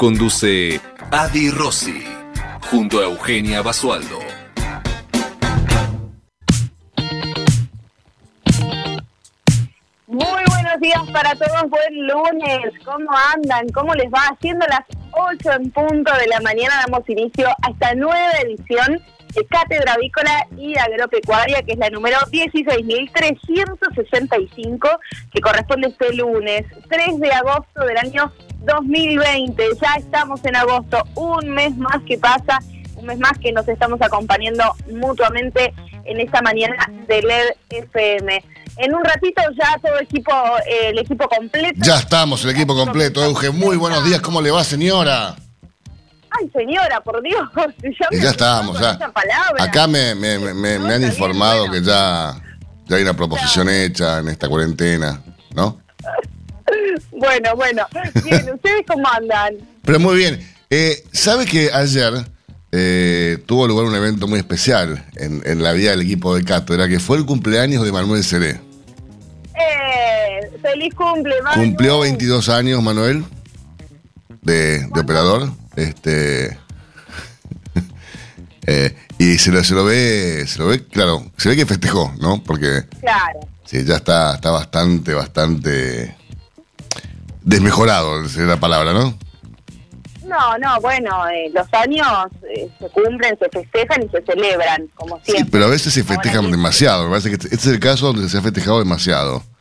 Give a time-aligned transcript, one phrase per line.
[0.00, 0.80] Conduce
[1.10, 2.02] Adi Rossi,
[2.70, 4.18] junto a Eugenia Basualdo.
[10.06, 12.72] Muy buenos días para todos, buen lunes.
[12.82, 13.68] ¿Cómo andan?
[13.74, 14.22] ¿Cómo les va?
[14.30, 19.02] Haciendo las 8 en punto de la mañana damos inicio a esta nueva edición
[19.34, 24.98] de Cátedra Avícola y Agropecuaria, que es la número 16.365,
[25.30, 28.32] que corresponde este lunes, 3 de agosto del año
[28.64, 29.62] 2020.
[29.80, 32.58] Ya estamos en agosto, un mes más que pasa,
[32.96, 35.72] un mes más que nos estamos acompañando mutuamente
[36.04, 36.76] en esta mañana
[37.08, 38.44] de LED FM.
[38.76, 40.32] En un ratito ya todo el equipo,
[40.66, 41.74] eh, el equipo completo.
[41.82, 43.50] Ya estamos, el equipo completo, Euge.
[43.50, 45.36] Muy buenos días, ¿cómo le va, señora?
[46.38, 47.42] Ay, señora, por Dios.
[47.82, 48.98] Ya, Y ya estamos, ya.
[49.58, 52.40] Acá me, me, me, me- me han informado que ya,
[52.86, 55.20] ya hay una proposición hecha en esta cuarentena,
[55.54, 55.80] ¿no?
[57.12, 57.86] Bueno, bueno.
[58.24, 59.54] Bien, ¿ustedes cómo andan?
[59.84, 60.40] Pero muy bien.
[60.70, 62.12] Eh, ¿Sabe que ayer
[62.72, 66.88] eh, tuvo lugar un evento muy especial en, en la vida del equipo de Cátedra,
[66.88, 68.60] que fue el cumpleaños de Manuel Seré?
[69.60, 71.62] Eh, feliz cumple, Manu.
[71.62, 73.24] Cumplió 22 años, Manuel,
[74.42, 75.50] de, de operador.
[75.76, 76.56] Este.
[78.66, 82.14] eh, y se lo, se lo ve, se lo ve, claro, se ve que festejó,
[82.20, 82.42] ¿no?
[82.42, 83.40] Porque Claro.
[83.66, 86.16] sí, ya está, está bastante, bastante
[87.42, 89.16] desmejorado, sería la palabra, ¿no?
[90.26, 92.06] No, no, bueno, eh, los años
[92.54, 95.50] eh, se cumplen, se festejan y se celebran, como Sí, siempre.
[95.50, 97.04] pero a veces se festejan Ahora demasiado.
[97.04, 99.42] Me parece que este es el caso donde se ha festejado demasiado.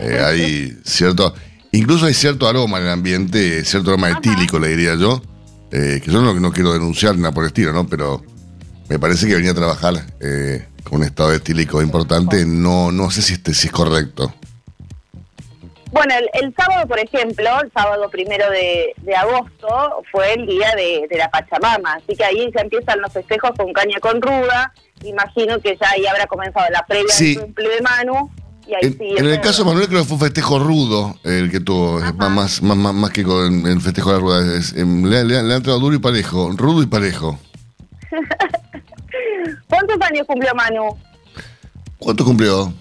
[0.00, 1.34] Eh, hay cierto,
[1.72, 5.20] incluso hay cierto aroma en el ambiente, cierto aroma etílico, le diría yo,
[5.72, 7.84] eh, que yo no, no quiero denunciar nada por el estilo, ¿no?
[7.88, 8.22] Pero
[8.88, 12.46] me parece que venía a trabajar eh, con un estado etílico importante.
[12.46, 14.32] No, no sé si, este, si es correcto.
[15.90, 20.74] Bueno, el, el sábado, por ejemplo, el sábado primero de, de agosto, fue el día
[20.76, 24.72] de, de la Pachamama, así que ahí ya empiezan los festejos con caña con ruda.
[25.02, 27.34] Imagino que ya ahí habrá comenzado la previa Sí.
[27.36, 28.30] del cumple de Manu.
[28.66, 31.60] Y ahí En, el caso de Manuel creo que fue un festejo rudo el que
[31.60, 34.58] tuvo, más, más, más, más- que con el festejo de la rueda.
[34.58, 37.38] Es, em, le, le- le ha entrado duro y parejo, rudo y parejo.
[39.68, 40.98] ¿Cuántos años cumplió Manu?
[41.98, 42.72] ¿Cuánto cumplió?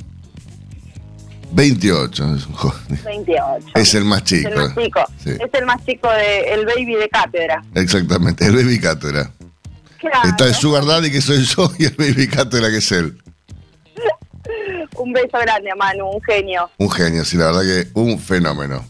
[1.58, 2.36] 28.
[2.36, 2.74] es un jo-
[3.04, 3.68] 28.
[3.76, 4.50] Es el más Es chico.
[4.50, 5.00] el más chico.
[5.24, 7.64] Sí, Es el más chico de el baby de cátedra.
[7.74, 9.32] exactamente, el baby cátedra.
[10.00, 10.30] Claro.
[10.30, 13.18] Está el sugar daddy que soy yo y el baby cátedra que es él.
[14.98, 16.70] Un beso grande a Manu, un genio.
[16.78, 18.84] Un genio, sí, la verdad que un fenómeno.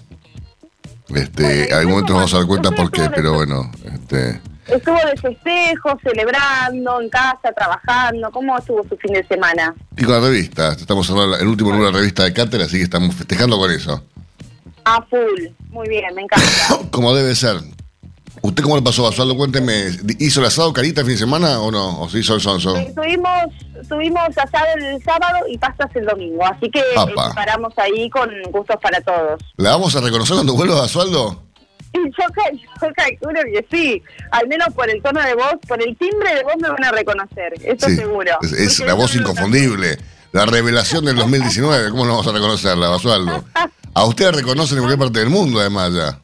[1.09, 4.97] Este, Bueno, algún momento nos vamos a dar cuenta por qué, pero bueno, este, Estuvo
[4.97, 8.29] de festejo, celebrando, en casa, trabajando.
[8.31, 9.73] ¿Cómo estuvo su fin de semana?
[9.97, 12.77] y con la revista, estamos hablando el último número de la revista de cátedra, así
[12.77, 14.03] que estamos festejando con eso.
[14.83, 15.47] A full.
[15.69, 16.45] Muy bien, me encanta.
[16.91, 17.57] Como debe ser.
[18.41, 19.35] ¿Usted cómo le pasó, Basualdo?
[19.35, 19.89] Cuénteme,
[20.19, 22.01] ¿hizo el asado carita el fin de semana o no?
[22.01, 22.77] ¿O se hizo el sonso?
[22.77, 23.47] Eh, tuvimos,
[23.89, 28.77] tuvimos asado el sábado y pastas el domingo, así que eh, paramos ahí con gustos
[28.81, 29.41] para todos.
[29.57, 31.46] ¿La vamos a reconocer cuando vuelva Basualdo?
[32.05, 32.25] Y yo,
[32.81, 36.43] yo calculo que sí, al menos por el tono de voz, por el timbre de
[36.43, 38.31] voz me van a reconocer, eso Sí, seguro.
[38.43, 39.97] Es, es la voz inconfundible.
[40.33, 41.89] La revelación del 2019.
[41.91, 43.43] ¿Cómo no vamos a reconocerla, Basualdo?
[43.93, 46.19] A usted la reconocen en cualquier parte del mundo, además, ya.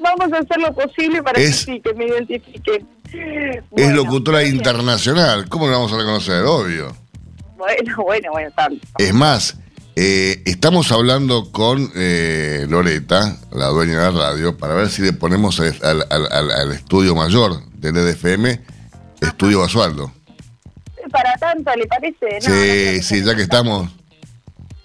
[0.00, 2.86] Vamos a hacer lo posible para Es- que sí, que me identifiquen.
[3.12, 4.56] Es Bueno, locutora bien.
[4.56, 5.48] internacional.
[5.48, 6.44] ¿Cómo la vamos a reconocer?
[6.44, 6.94] Obvio.
[7.56, 8.84] Bueno, bueno, bueno, tanto.
[8.98, 9.56] Es más,
[9.96, 15.12] eh, estamos hablando con eh, Loreta, la dueña de la radio, para ver si le
[15.12, 18.60] ponemos al, al- al- al- al estudio mayor del EDFM,
[19.20, 20.10] Estudio Basualdo.
[21.10, 22.16] Para tanto, ¿le parece?
[22.20, 23.90] No, Sí, no sí, ya que estamos,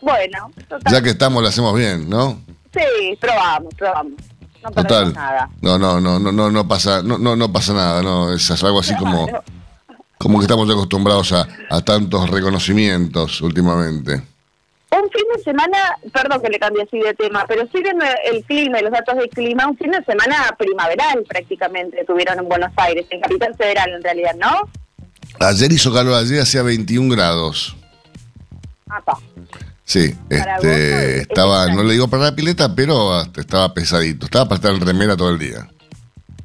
[0.01, 0.93] Bueno, total.
[0.93, 2.41] ya que estamos, lo hacemos bien, ¿no?
[2.73, 4.13] Sí, probamos, probamos.
[4.63, 5.13] No Total.
[5.13, 5.49] nada.
[5.61, 8.79] No, no, no, no, no, no pasa, no, no, no pasa nada, no, es algo
[8.81, 9.43] así como, Claro.
[10.17, 14.21] como que estamos acostumbrados a, a tantos reconocimientos últimamente.
[14.89, 15.77] Un fin de semana,
[16.13, 19.29] perdón que le cambie así de tema, pero siguen el clima y los datos del
[19.29, 24.03] clima, un fin de semana primaveral prácticamente tuvieron en Buenos Aires, en Capital Federal en
[24.03, 24.69] realidad, ¿no?
[25.39, 27.75] Ayer hizo calor, ayer hacía 21 grados.
[28.89, 29.17] Apa.
[29.83, 34.25] Sí, este, es estaba, no le digo para la pileta, pero hasta estaba pesadito.
[34.25, 35.69] Estaba para estar en remera todo el día.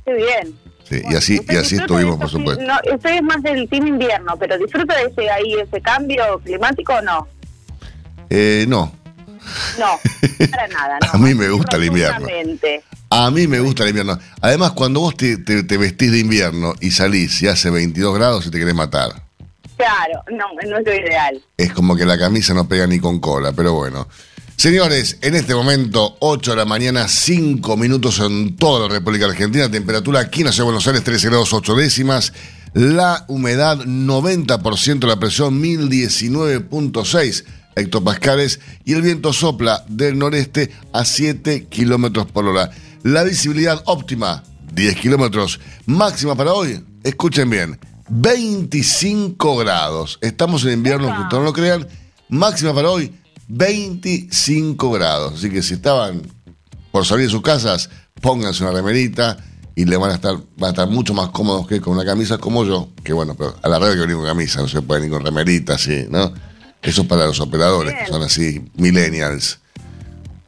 [0.05, 2.63] Qué bien, Sí, y así, y así estuvimos, por supuesto.
[2.65, 6.93] No, usted es más del team invierno, pero ¿disfruta de ese ahí ese cambio climático
[6.95, 7.29] o no?
[8.35, 8.91] Eh, no.
[9.79, 10.01] No,
[10.51, 10.99] para nada.
[11.03, 11.09] No.
[11.13, 12.27] A mí me gusta el invierno.
[13.11, 14.19] A mí me gusta el invierno.
[14.41, 18.51] Además, cuando vos te, te, vestís de invierno y salís y hace 22 grados y
[18.51, 19.23] te querés matar.
[19.77, 21.43] Claro, no, no es lo ideal.
[21.59, 24.09] Es como que la camisa no pega ni con cola, pero bueno.
[24.57, 29.71] Señores, en este momento, 8 de la mañana, 5 minutos en toda la República Argentina.
[29.71, 32.33] Temperatura aquí en la ciudad de Buenos Aires, 13 grados 8 décimas.
[32.73, 37.45] La humedad, 90%, la presión, 1019.6
[37.77, 38.61] hectopascales.
[38.85, 42.71] Y el viento sopla del noreste a 7 kilómetros por hora.
[43.03, 44.43] La visibilidad óptima,
[44.75, 45.61] 10 kilómetros.
[45.87, 47.79] Máxima para hoy, escuchen bien,
[48.09, 50.19] 25 grados.
[50.21, 51.87] Estamos en invierno, que no lo crean.
[52.29, 53.13] Máxima para hoy,
[53.49, 55.35] 25 grados.
[55.35, 56.23] Así que si estaban
[56.91, 57.91] por salir de sus casas,
[58.21, 59.39] pónganse una remerita
[59.75, 62.39] y le van a estar, van a estar mucho más cómodos que con una camisa
[62.39, 65.03] como yo, que bueno, pero a la red que venir con camisa, no se puede
[65.03, 66.33] ni con remerita, así, ¿no?
[66.83, 69.61] Eso es para los operadores, que son así, millennials.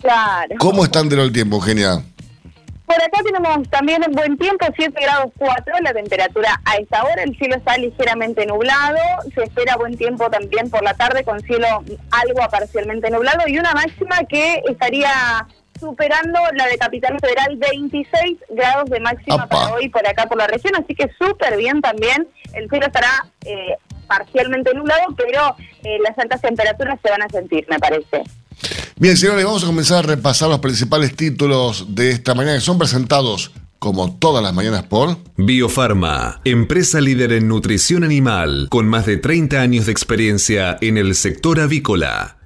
[0.00, 0.54] Claro.
[0.58, 2.02] ¿Cómo están de el tiempo, Eugenia?
[2.86, 7.22] Por acá tenemos también un buen tiempo, 7 grados 4, la temperatura a esta hora,
[7.22, 8.98] el cielo está ligeramente nublado,
[9.34, 11.66] se espera buen tiempo también por la tarde con cielo
[12.10, 15.46] algo parcialmente nublado y una máxima que estaría
[15.80, 20.46] superando la de Capital Federal, 26 grados de máxima para hoy por acá por la
[20.46, 26.18] región, así que súper bien también, el cielo estará eh, parcialmente nublado, pero eh, las
[26.18, 28.22] altas temperaturas se van a sentir, me parece.
[28.96, 32.78] Bien, señores, vamos a comenzar a repasar los principales títulos de esta mañana que son
[32.78, 33.50] presentados
[33.84, 39.60] como todas las mañanas por Biofarma, empresa líder en nutrición animal, con más de 30
[39.60, 42.38] años de experiencia en el sector avícola.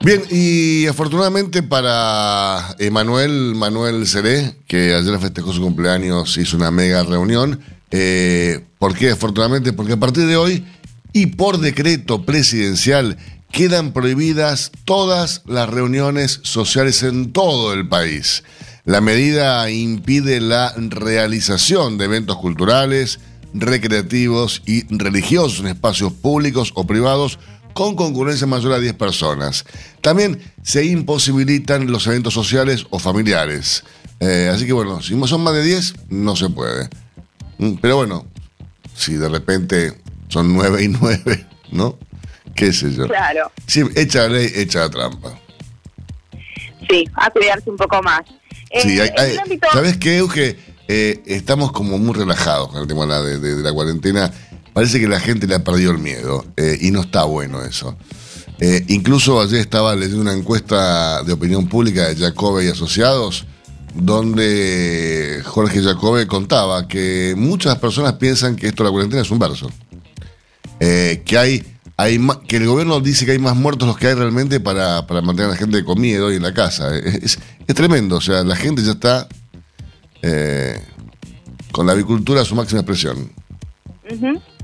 [0.00, 7.02] Bien, y afortunadamente para Emanuel Manuel Seré, que ayer festejó su cumpleaños, hizo una mega
[7.02, 7.60] reunión.
[7.90, 9.10] Eh, ¿Por qué?
[9.10, 10.64] Afortunadamente, porque a partir de hoy
[11.12, 13.16] y por decreto presidencial
[13.50, 18.44] quedan prohibidas todas las reuniones sociales en todo el país.
[18.84, 23.20] La medida impide la realización de eventos culturales,
[23.54, 27.38] recreativos y religiosos en espacios públicos o privados
[27.74, 29.64] con concurrencia mayor a 10 personas.
[30.00, 33.84] También se imposibilitan los eventos sociales o familiares.
[34.20, 36.88] Eh, así que bueno, si son más de 10, no se puede.
[37.58, 38.26] Mm, pero bueno,
[38.94, 39.94] si de repente
[40.28, 41.98] son 9 y 9, ¿no?
[42.58, 43.06] qué sé yo.
[43.06, 43.52] Claro.
[43.66, 45.38] Sí, echa la ley, echa la trampa.
[46.90, 48.22] Sí, a cuidarse un poco más.
[48.82, 49.38] Sí, eh,
[49.72, 50.58] ¿sabes qué, Euge?
[50.88, 54.32] Eh, estamos como muy relajados con el tema de, la cuarentena.
[54.72, 57.96] Parece que la gente le ha perdido el miedo eh, y no está bueno eso.
[58.88, 63.46] incluso ayer estaba leyendo una encuesta de opinión pública de Jacobe y Asociados,
[63.94, 69.38] donde Jorge Jacobe contaba que muchas personas piensan que esto de la cuarentena es un
[69.38, 69.70] verso.
[70.78, 71.64] que hay
[72.46, 75.48] que el gobierno dice que hay más muertos los que hay realmente para, mantener a
[75.48, 76.96] la gente con miedo y en la casa.
[76.96, 77.38] Es,
[77.74, 79.28] tremendo, o sea, la gente ya está
[80.22, 80.80] eh,
[81.72, 83.32] con la avicultura a su máxima expresión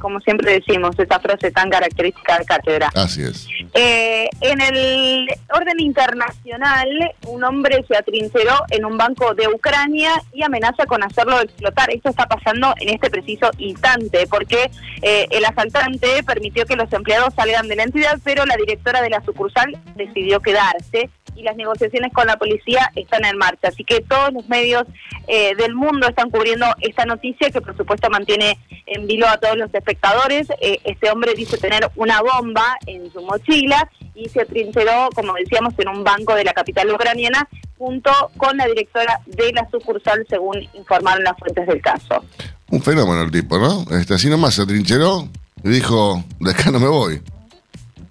[0.01, 2.91] como siempre decimos, esa frase tan característica de cátedra.
[2.95, 3.49] Así es.
[3.75, 6.89] Eh, en el orden internacional,
[7.27, 11.91] un hombre se atrincheró en un banco de Ucrania y amenaza con hacerlo explotar.
[11.91, 14.71] Esto está pasando en este preciso instante, porque
[15.03, 19.11] eh, el asaltante permitió que los empleados salgan de la entidad, pero la directora de
[19.11, 23.69] la sucursal decidió quedarse y las negociaciones con la policía están en marcha.
[23.69, 24.85] Así que todos los medios
[25.27, 29.57] eh, del mundo están cubriendo esta noticia que por supuesto mantiene en vilo a todos
[29.57, 30.49] los espectadores.
[30.61, 35.75] Eh, este hombre dice tener una bomba en su mochila y se trincheró, como decíamos,
[35.79, 37.49] en un banco de la capital ucraniana
[37.79, 42.25] junto con la directora de la sucursal, según informaron las fuentes del caso.
[42.71, 43.85] Un fenómeno el tipo, ¿no?
[43.97, 45.29] Este, así nomás se trincheró
[45.63, 47.21] y dijo, de acá no me voy.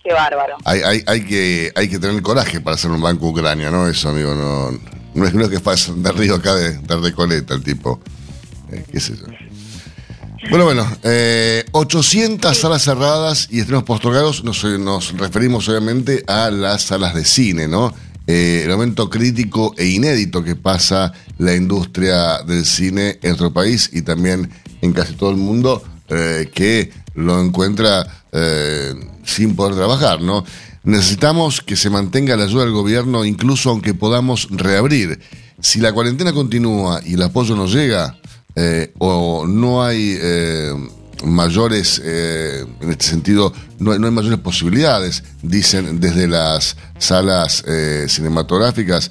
[0.04, 0.58] Qué bárbaro.
[0.66, 3.88] Hay, hay, hay, que, hay que tener coraje para hacer un banco Ucrania, ¿no?
[3.88, 4.72] Eso, amigo, no,
[5.14, 8.02] no es lo que pasa de río acá de, de Recoleta, el tipo.
[8.72, 9.26] Eh, ¿Qué sé yo?
[10.50, 16.84] Bueno, bueno, eh, 800 salas cerradas y estrenos postergados, nos, nos referimos obviamente a las
[16.84, 17.94] salas de cine, ¿no?
[18.28, 23.90] Eh, el momento crítico e inédito que pasa la industria del cine en nuestro país
[23.94, 24.50] y también
[24.82, 30.44] en casi todo el mundo, eh, que lo encuentra eh, sin poder trabajar, ¿no?
[30.84, 35.20] Necesitamos que se mantenga la ayuda del gobierno incluso aunque podamos reabrir.
[35.62, 38.18] Si la cuarentena continúa y el apoyo no llega
[38.56, 40.74] eh, o no hay eh,
[41.24, 47.64] mayores, en este sentido, no hay, mayores posibilidades, dicen desde las salas
[48.08, 49.10] cinematográficas,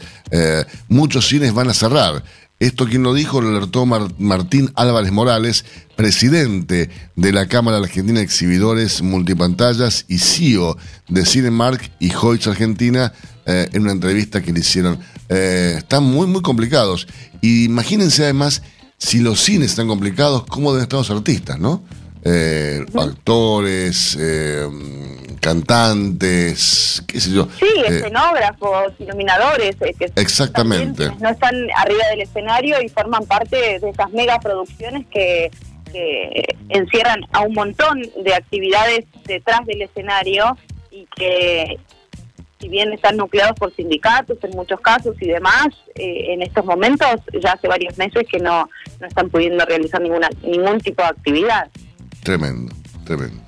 [0.89, 2.23] muchos cines van a cerrar.
[2.63, 5.65] Esto quien lo dijo lo alertó Martín Álvarez Morales,
[5.97, 10.79] presidente de la Cámara Argentina de Exhibidores Multipantallas y CEO
[11.09, 13.13] de Cinemark y Hoyts Argentina,
[13.47, 15.01] eh, en una entrevista que le hicieron.
[15.29, 17.09] Eh, están muy, muy complicados.
[17.41, 18.63] Y imagínense además,
[18.97, 21.83] si los cines están complicados, ¿cómo deben estar los artistas, no?
[22.25, 24.17] Eh, actores,
[25.43, 27.49] cantantes, qué sé yo.
[27.59, 29.75] Sí, eh, escenógrafos, iluminadores.
[29.81, 31.11] Eh, que exactamente.
[31.21, 35.51] No están arriba del escenario y forman parte de esas megaproducciones que,
[35.93, 40.57] que encierran a un montón de actividades detrás del escenario
[40.93, 41.81] y que
[42.61, 47.09] si bien están nucleados por sindicatos en muchos casos y demás, eh, en estos momentos
[47.43, 51.69] ya hace varios meses que no, no están pudiendo realizar ninguna ningún tipo de actividad.
[52.23, 52.75] Tremendo,
[53.05, 53.43] tremendo.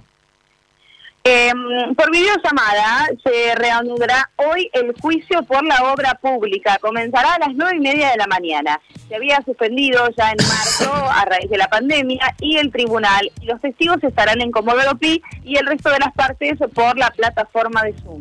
[1.26, 1.52] Eh,
[1.97, 6.78] por videollamada se reanudará hoy el juicio por la obra pública.
[6.83, 8.78] Comenzará a las nueve y media de la mañana.
[9.09, 13.47] Se había suspendido ya en marzo a raíz de la pandemia y el tribunal y
[13.47, 17.85] los testigos estarán en Comodoro Pi y el resto de las partes por la plataforma
[17.85, 18.21] de Zoom.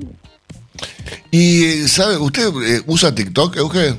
[1.30, 3.98] ¿Y sabe, usted eh, usa TikTok, Euge?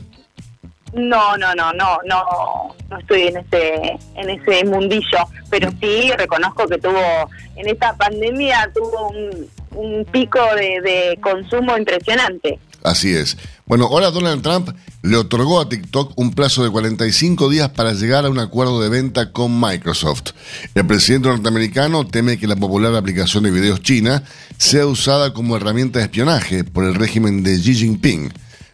[0.94, 6.68] No, no, no, no, no, no estoy en ese, en ese mundillo, pero sí reconozco
[6.68, 12.60] que tuvo, en esta pandemia tuvo un, pico de, consumo impresionante.
[12.84, 13.36] Así es.
[13.66, 14.68] Bueno, ahora Donald Trump
[15.02, 18.88] le otorgó a TikTok un plazo de 45 días para llegar a un acuerdo de
[18.88, 20.30] venta con Microsoft.
[20.76, 24.22] El presidente norteamericano teme que la popular aplicación de videos china
[24.58, 28.32] sea usada como herramienta de espionaje por el régimen de Xi Jinping.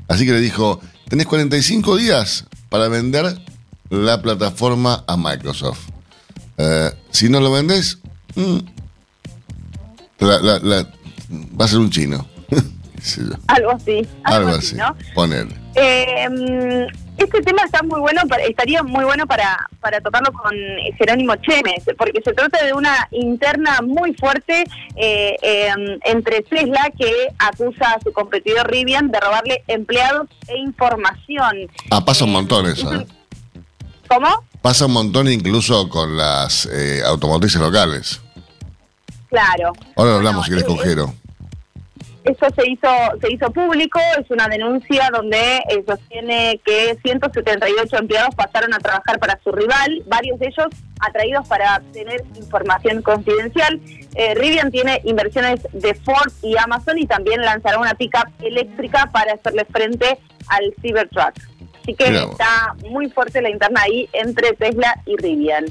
[0.09, 3.37] Así que le dijo, tenés 45 días para vender
[3.91, 5.89] la plataforma a Microsoft.
[6.57, 7.99] Eh, si no lo vendes,
[8.37, 8.59] mm,
[10.23, 12.25] va a ser un chino.
[13.49, 14.07] algo así.
[14.23, 14.97] Algo, así, ¿no?
[15.15, 15.57] Ponerle.
[15.75, 16.87] Eh,
[17.17, 20.53] este tema está muy bueno, estaría muy bueno para, para tocarlo con
[20.99, 24.65] Jerónimo Chemes, porque se trata de una interna muy fuerte
[24.97, 31.71] eh, em, entre Tesla, que acusa a su competidor Rivian de robarle empleados e información.
[31.91, 32.93] Ah, pasa un montón eso.
[32.95, 33.07] ¿eh?
[34.09, 34.29] ¿Cómo?
[34.63, 38.21] Pasa un montón incluso con las eh, automotrices locales.
[39.29, 39.73] Claro.
[39.97, 41.15] Ahora hablamos si quieres con Jero.
[42.25, 42.89] Eso se hizo
[43.21, 45.39] se hizo público, es una denuncia donde
[45.71, 50.67] eh, sostiene que 178 empleados pasaron a trabajar para su rival, varios de ellos
[51.01, 53.81] atraídos para obtener información confidencial.
[54.15, 59.33] Eh, Rivian tiene inversiones de Ford y Amazon y también lanzará una pickup eléctrica para
[59.35, 61.50] hacerle frente al Cybertruck.
[61.91, 65.65] Así que está muy fuerte la interna ahí entre Tesla y Rivian.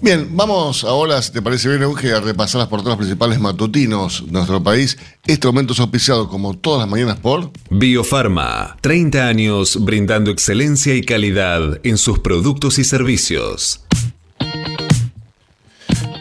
[0.00, 4.32] Bien, vamos ahora, si te parece bien, Euge, a repasar las portadas principales matutinos de
[4.32, 4.96] nuestro país.
[5.26, 7.50] Este momento es auspiciado, como todas las mañanas, por...
[7.68, 13.84] Biofarma, 30 años brindando excelencia y calidad en sus productos y servicios.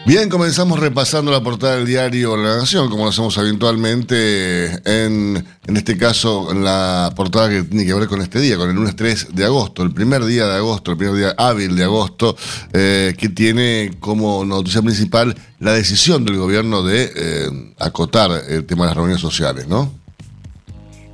[0.07, 5.77] Bien, comenzamos repasando la portada del diario La Nación, como lo hacemos habitualmente, en, en
[5.77, 8.95] este caso, en la portada que tiene que ver con este día, con el lunes
[8.95, 12.37] 3 de agosto, el primer día de agosto, el primer día hábil de agosto,
[12.71, 18.85] eh, que tiene como noticia principal la decisión del gobierno de eh, acotar el tema
[18.85, 19.91] de las reuniones sociales, ¿no?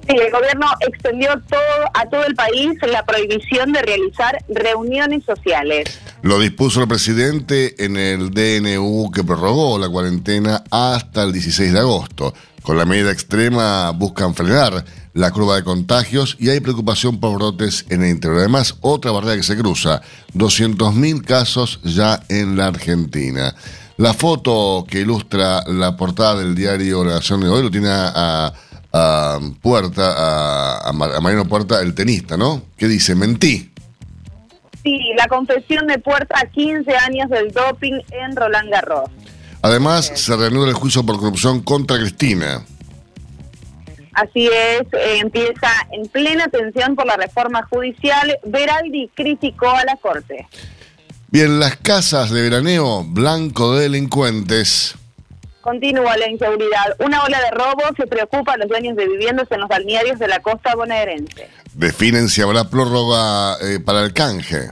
[0.08, 1.62] Sí, el gobierno extendió todo,
[1.94, 5.86] a todo el país la prohibición de realizar reuniones sociales.
[6.22, 11.80] Lo dispuso el presidente en el DNU que prorrogó la cuarentena hasta el 16 de
[11.80, 12.34] agosto.
[12.64, 14.84] Con la medida extrema buscan frenar
[15.14, 18.40] la curva de contagios y hay preocupación por brotes en el interior.
[18.40, 20.02] Además, otra barrera que se cruza,
[20.34, 23.56] 200.000 casos ya en la Argentina.
[23.98, 28.12] La foto que ilustra la portada del diario La Nación de hoy lo tiene a
[28.16, 28.54] a
[29.62, 32.62] Puerta, a, Mariano Puerta, el tenista, ¿no?
[32.78, 33.16] ¿Qué dice?
[33.16, 33.72] Mentí.
[34.84, 39.10] Sí, la confesión de Puerta, 15 años del doping en Roland Garros.
[39.64, 42.64] Además, se reanuda el juicio por corrupción contra Cristina.
[44.14, 48.38] Así es, eh, empieza en plena tensión por la reforma judicial.
[48.46, 50.48] Veraldi criticó a la Corte.
[51.30, 54.96] Bien, las casas de veraneo, blanco de delincuentes.
[55.64, 56.94] Continúa la inseguridad.
[57.00, 60.28] Una ola de robo se preocupa a los dueños de viviendas en los balnearios de
[60.28, 61.50] la costa bonaerense.
[61.74, 64.72] Definen si habrá prórroga eh, para el canje.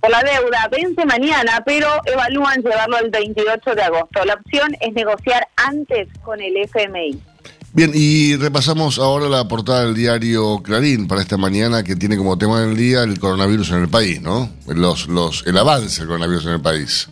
[0.00, 4.24] Por la deuda, vence mañana, pero evalúan llevarlo el 28 de agosto.
[4.24, 7.20] La opción es negociar antes con el FMI.
[7.74, 12.38] Bien, y repasamos ahora la portada del diario Clarín para esta mañana que tiene como
[12.38, 14.50] tema del día el coronavirus en el país, ¿no?
[14.66, 17.08] Los, los, el avance del coronavirus en el país.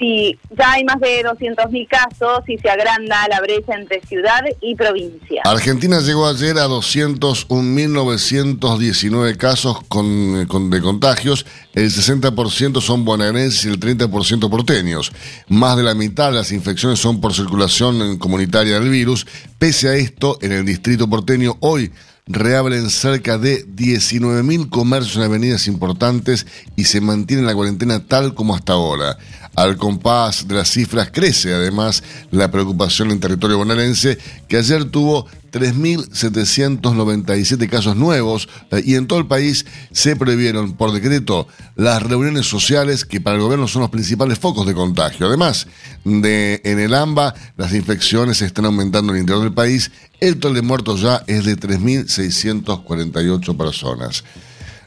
[0.00, 4.74] Sí, ya hay más de 200.000 casos y se agranda la brecha entre ciudad y
[4.74, 5.42] provincia.
[5.44, 11.44] Argentina llegó ayer a 201.919 casos con, con, de contagios.
[11.74, 15.12] El 60% son bonaerenses y el 30% porteños.
[15.48, 19.26] Más de la mitad de las infecciones son por circulación comunitaria del virus.
[19.58, 21.92] Pese a esto, en el distrito porteño hoy
[22.32, 26.46] reabren cerca de 19.000 comercios en avenidas importantes
[26.76, 29.18] y se mantiene la cuarentena tal como hasta ahora.
[29.56, 35.26] Al compás de las cifras crece además la preocupación en territorio bonaerense, que ayer tuvo
[35.50, 42.46] 3.797 casos nuevos eh, y en todo el país se prohibieron por decreto las reuniones
[42.46, 45.26] sociales que para el gobierno son los principales focos de contagio.
[45.26, 45.66] Además,
[46.04, 49.90] de, en el AMBA las infecciones están aumentando en el interior del país.
[50.20, 54.22] El total de muertos ya es de 3.648 personas.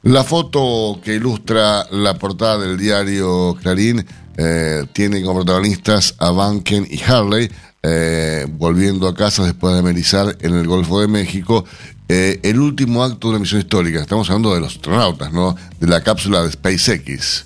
[0.03, 4.05] La foto que ilustra la portada del diario Clarín
[4.35, 7.49] eh, tiene como protagonistas a Banken y Harley,
[7.85, 11.65] eh, volviendo a casa después de amenizar en el Golfo de México.
[12.07, 13.99] Eh, el último acto de una misión histórica.
[13.99, 15.55] Estamos hablando de los astronautas, ¿no?
[15.79, 17.45] De la cápsula de SpaceX.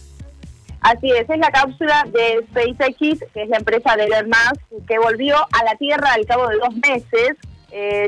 [0.81, 4.99] Así es, es la cápsula de SpaceX, que es la empresa de Elon Musk, que
[4.99, 7.35] volvió a la Tierra al cabo de dos meses.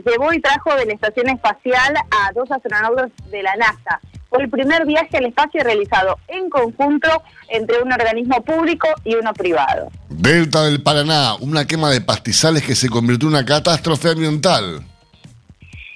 [0.05, 4.00] llevó y trajo de la estación espacial a dos astronautas de la NASA.
[4.29, 7.09] Fue el primer viaje al espacio realizado en conjunto
[7.48, 9.89] entre un organismo público y uno privado.
[10.09, 14.83] Delta del Paraná, una quema de pastizales que se convirtió en una catástrofe ambiental.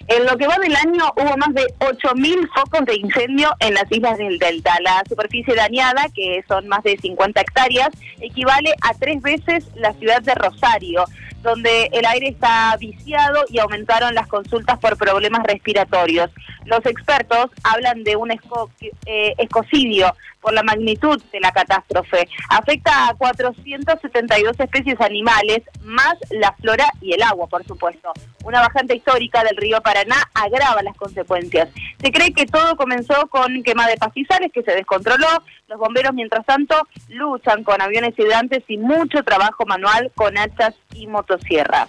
[0.07, 3.89] En lo que va del año hubo más de 8.000 focos de incendio en las
[3.89, 4.77] islas del Delta.
[4.81, 10.21] La superficie dañada, que son más de 50 hectáreas, equivale a tres veces la ciudad
[10.21, 11.05] de Rosario
[11.43, 16.31] donde el aire está viciado y aumentaron las consultas por problemas respiratorios.
[16.65, 22.27] Los expertos hablan de un eh, escocidio por la magnitud de la catástrofe.
[22.49, 28.11] Afecta a 472 especies animales, más la flora y el agua, por supuesto.
[28.43, 31.69] Una bajante histórica del río Paraná agrava las consecuencias.
[32.01, 35.27] Se cree que todo comenzó con quema de pastizales que se descontroló.
[35.69, 36.75] Los bomberos, mientras tanto,
[37.07, 41.87] luchan con aviones hidrantes y mucho trabajo manual con hachas y motosierras.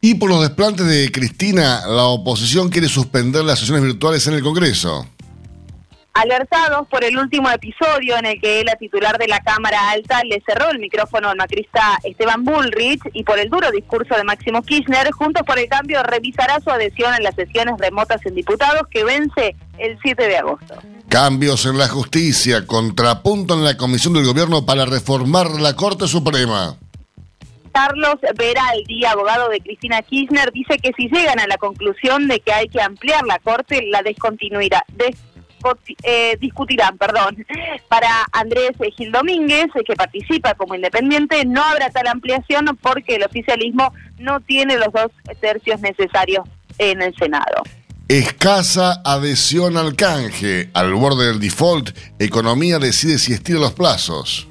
[0.00, 4.42] Y por los desplantes de Cristina, la oposición quiere suspender las sesiones virtuales en el
[4.42, 5.06] Congreso.
[6.12, 10.42] Alertados por el último episodio en el que la titular de la Cámara Alta le
[10.44, 15.12] cerró el micrófono al macrista Esteban Bullrich y por el duro discurso de Máximo Kirchner,
[15.12, 19.54] Juntos por el Cambio revisará su adhesión en las sesiones remotas en diputados que vence
[19.78, 20.74] el 7 de agosto.
[21.08, 26.76] Cambios en la justicia, contrapunto en la Comisión del Gobierno para reformar la Corte Suprema.
[27.72, 32.52] Carlos Veraldi, abogado de Cristina Kirchner, dice que si llegan a la conclusión de que
[32.52, 34.82] hay que ampliar la Corte, la descontinuidad,
[36.02, 37.44] eh, discutirán, perdón.
[37.88, 43.92] Para Andrés Gil Domínguez, que participa como independiente, no habrá tal ampliación porque el oficialismo
[44.18, 46.44] no tiene los dos tercios necesarios
[46.78, 47.62] en el Senado.
[48.08, 54.48] Escasa adhesión al canje, al borde del default, economía decide si estira los plazos.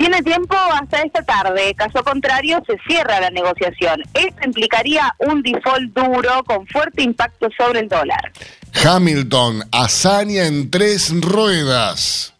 [0.00, 1.74] Tiene tiempo hasta esta tarde.
[1.74, 4.00] Caso contrario, se cierra la negociación.
[4.14, 8.32] Esto implicaría un default duro con fuerte impacto sobre el dólar.
[8.74, 12.34] Hamilton, hazaña en tres ruedas.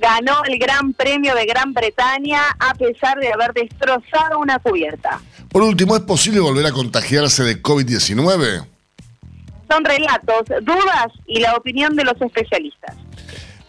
[0.00, 5.20] Ganó el Gran Premio de Gran Bretaña a pesar de haber destrozado una cubierta.
[5.50, 8.66] Por último, ¿es posible volver a contagiarse de COVID-19?
[9.68, 12.96] Son relatos, dudas y la opinión de los especialistas.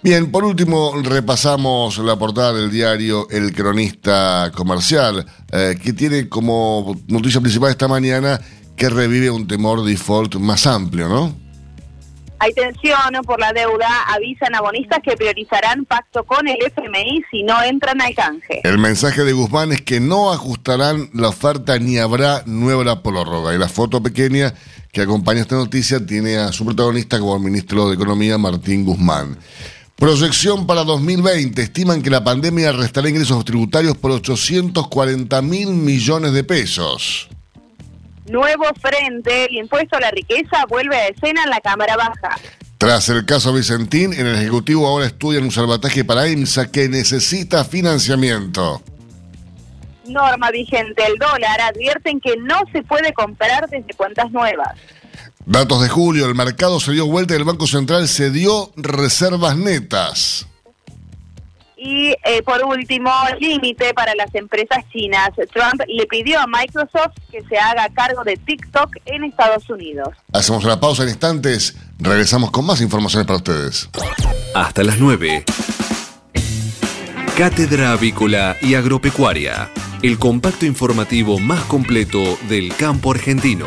[0.04, 6.96] Bien, por último repasamos la portada del diario El Cronista Comercial, eh, que tiene como
[7.08, 8.42] noticia principal esta mañana
[8.76, 11.36] que revive un temor default más amplio, ¿no?
[12.44, 17.62] Hay tensión por la deuda, avisan abonistas que priorizarán pacto con el FMI si no
[17.62, 18.62] entran al canje.
[18.64, 23.54] El mensaje de Guzmán es que no ajustarán la oferta ni habrá nueva prórroga.
[23.54, 24.56] Y la foto pequeña
[24.92, 29.38] que acompaña esta noticia tiene a su protagonista como el ministro de Economía, Martín Guzmán.
[29.96, 31.62] Proyección para 2020.
[31.62, 37.30] Estiman que la pandemia restará ingresos tributarios por 840 mil millones de pesos.
[38.28, 42.38] Nuevo frente, el impuesto a la riqueza vuelve a escena en la Cámara Baja.
[42.78, 47.64] Tras el caso Vicentín, en el Ejecutivo ahora estudian un salvataje para IMSA que necesita
[47.64, 48.82] financiamiento.
[50.06, 54.76] Norma vigente, el dólar advierten que no se puede comprar desde cuentas nuevas.
[55.46, 59.58] Datos de julio, el mercado se dio vuelta y el Banco Central se dio reservas
[59.58, 60.48] netas.
[61.84, 65.32] Y eh, por último, límite para las empresas chinas.
[65.52, 70.10] Trump le pidió a Microsoft que se haga cargo de TikTok en Estados Unidos.
[70.32, 73.90] Hacemos una pausa en instantes, regresamos con más informaciones para ustedes.
[74.54, 75.44] Hasta las 9.
[77.36, 79.72] Cátedra Avícola y Agropecuaria,
[80.04, 83.66] el compacto informativo más completo del campo argentino.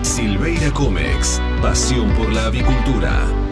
[0.00, 3.51] Silveira Comex, pasión por la avicultura.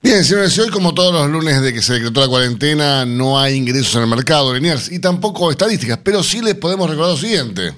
[0.00, 3.56] Bien, señores, hoy como todos los lunes de que se decretó la cuarentena, no hay
[3.56, 7.16] ingresos en el mercado de Liniers y tampoco estadísticas, pero sí les podemos recordar lo
[7.16, 7.72] siguiente.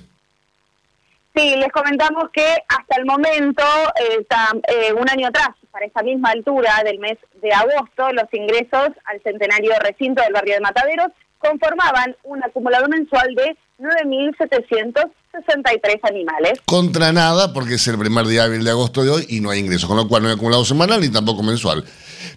[1.34, 3.62] Sí, les comentamos que hasta el momento,
[3.98, 4.26] eh,
[4.68, 9.22] eh, un año atrás, para esa misma altura del mes de agosto, los ingresos al
[9.22, 16.60] centenario recinto del barrio de Mataderos conformaban un acumulado mensual de 9.763 animales.
[16.66, 19.58] Contra nada, porque es el primer día hábil de agosto de hoy y no hay
[19.60, 21.84] ingresos, con lo cual no hay acumulado semanal ni tampoco mensual.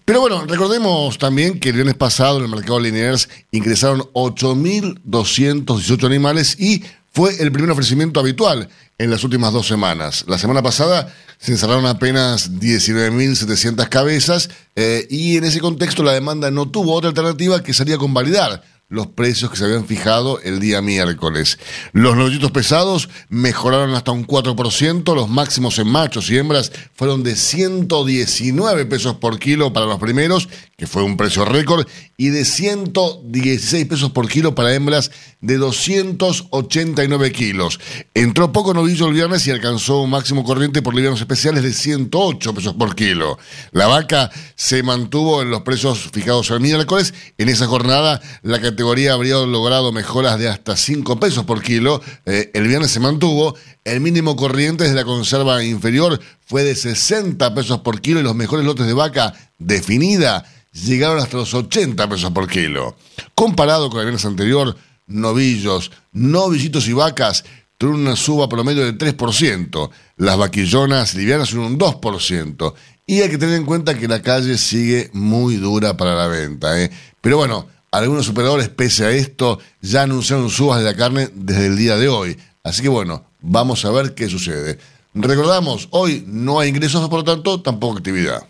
[0.06, 6.60] Pero bueno, recordemos también que el viernes pasado en el mercado Liniers ingresaron 8.218 animales
[6.60, 10.26] y fue el primer ofrecimiento habitual en las últimas dos semanas.
[10.28, 16.50] La semana pasada se encerraron apenas 19.700 cabezas eh, y en ese contexto la demanda
[16.52, 20.60] no tuvo otra alternativa que salir a convalidar los precios que se habían fijado el
[20.60, 21.58] día miércoles.
[21.94, 27.36] Los novillitos pesados mejoraron hasta un 4%, los máximos en machos y hembras fueron de
[27.36, 33.88] 119 pesos por kilo para los primeros, que fue un precio récord, y de 116
[33.88, 35.10] pesos por kilo para hembras
[35.42, 37.80] de 289 kilos.
[38.14, 42.54] Entró poco novillo el viernes y alcanzó un máximo corriente por livianos especiales de 108
[42.54, 43.40] pesos por kilo.
[43.72, 47.14] La vaca se mantuvo en los precios fijados el miércoles.
[47.40, 52.02] En esa jornada, la categoría habría logrado mejoras de hasta 5 pesos por kilo.
[52.26, 53.56] Eh, el viernes se mantuvo.
[53.84, 58.36] El mínimo corriente de la conserva inferior fue de 60 pesos por kilo y los
[58.36, 62.96] mejores lotes de vaca definida llegaron hasta los 80 pesos por kilo.
[63.36, 64.76] Comparado con el viernes anterior,
[65.08, 67.44] novillos, novillitos y vacas
[67.78, 72.74] tuvieron una suba promedio del 3%, las vaquillonas livianas un 2%,
[73.06, 76.82] y hay que tener en cuenta que la calle sigue muy dura para la venta.
[76.82, 76.90] ¿eh?
[77.20, 81.78] Pero bueno, algunos superadores, pese a esto, ya anunciaron subas de la carne desde el
[81.78, 82.38] día de hoy.
[82.64, 84.80] Así que bueno, vamos a ver qué sucede.
[85.14, 88.48] Recordamos, hoy no hay ingresos, por lo tanto, tampoco actividad.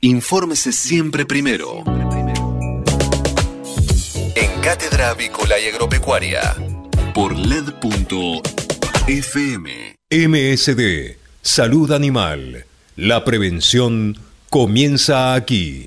[0.00, 1.82] Infórmese siempre primero.
[4.36, 6.54] En Cátedra Avícola y Agropecuaria.
[7.14, 8.38] Por LED.fm.
[10.10, 12.64] MSD, Salud Animal.
[12.94, 14.16] La prevención
[14.48, 15.86] comienza aquí.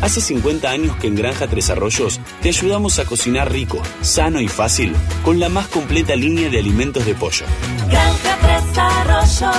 [0.00, 4.48] Hace 50 años que en Granja Tres Arroyos te ayudamos a cocinar rico, sano y
[4.48, 7.44] fácil con la más completa línea de alimentos de pollo.
[7.88, 9.56] Granja Tres Arroyos,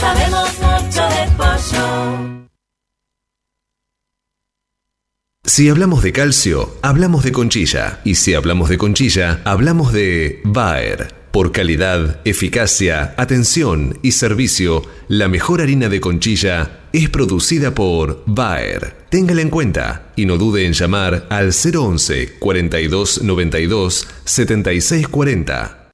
[0.00, 2.38] sabemos mucho de pollo.
[5.44, 8.00] Si hablamos de calcio, hablamos de conchilla.
[8.04, 11.14] Y si hablamos de conchilla, hablamos de Bayer.
[11.32, 18.96] Por calidad, eficacia, atención y servicio, la mejor harina de conchilla es producida por Bayer.
[19.10, 25.90] Téngala en cuenta y no dude en llamar al 011 42 92 76 40.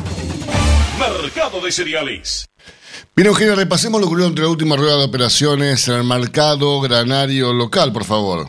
[0.99, 2.49] Mercado de Cereales.
[3.15, 6.81] Bien, Eugenio, repasemos lo que ocurrió entre la última rueda de operaciones en el mercado
[6.81, 8.47] granario local, por favor.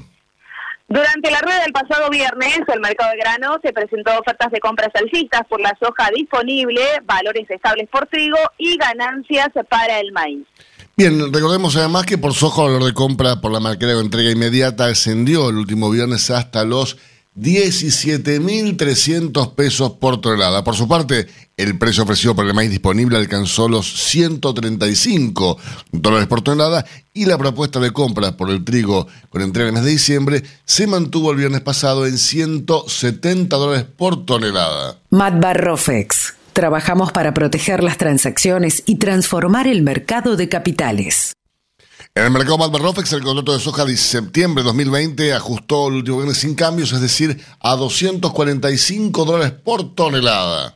[0.88, 4.90] Durante la rueda del pasado viernes, el mercado de grano se presentó ofertas de compras
[4.94, 10.44] alcistas por la soja disponible, valores estables por trigo y ganancias para el maíz.
[10.96, 14.32] Bien, recordemos además que por soja el valor de compra por la marquera de entrega
[14.32, 16.96] inmediata ascendió el último viernes hasta los
[17.36, 20.64] 17.300 pesos por tonelada.
[20.64, 25.56] Por su parte, el precio ofrecido por el maíz disponible alcanzó los 135
[25.92, 29.84] dólares por tonelada y la propuesta de compra por el trigo con entrega en mes
[29.84, 34.98] de diciembre se mantuvo el viernes pasado en 170 dólares por tonelada.
[35.10, 36.34] Matbarrofex.
[36.52, 41.32] Trabajamos para proteger las transacciones y transformar el mercado de capitales.
[42.12, 46.16] En el mercado Malbarrofex, el contrato de soja de septiembre de 2020 ajustó el último
[46.16, 50.74] viernes sin cambios, es decir, a 245 dólares por tonelada.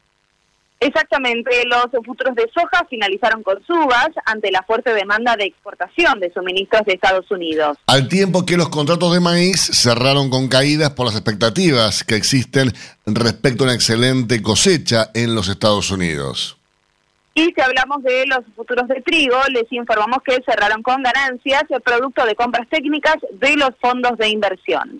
[0.82, 6.34] Exactamente, los futuros de soja finalizaron con subas ante la fuerte demanda de exportación de
[6.34, 7.78] suministros de Estados Unidos.
[7.86, 12.74] Al tiempo que los contratos de maíz cerraron con caídas por las expectativas que existen
[13.06, 16.58] respecto a una excelente cosecha en los Estados Unidos.
[17.36, 21.82] Y si hablamos de los futuros de trigo, les informamos que cerraron con ganancias el
[21.82, 25.00] producto de compras técnicas de los fondos de inversión.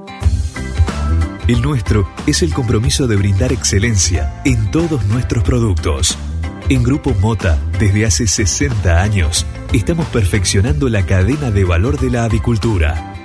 [1.47, 6.17] El nuestro es el compromiso de brindar excelencia en todos nuestros productos.
[6.69, 12.25] En Grupo Mota, desde hace 60 años, estamos perfeccionando la cadena de valor de la
[12.25, 13.15] avicultura.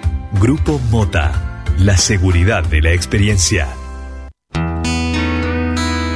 [0.40, 3.68] Grupo Mota, la seguridad de la experiencia.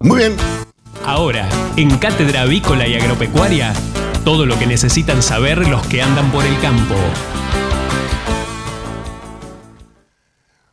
[0.00, 0.36] Muy bien.
[1.06, 3.72] Ahora, en Cátedra Avícola y Agropecuaria,
[4.24, 6.94] todo lo que necesitan saber los que andan por el campo.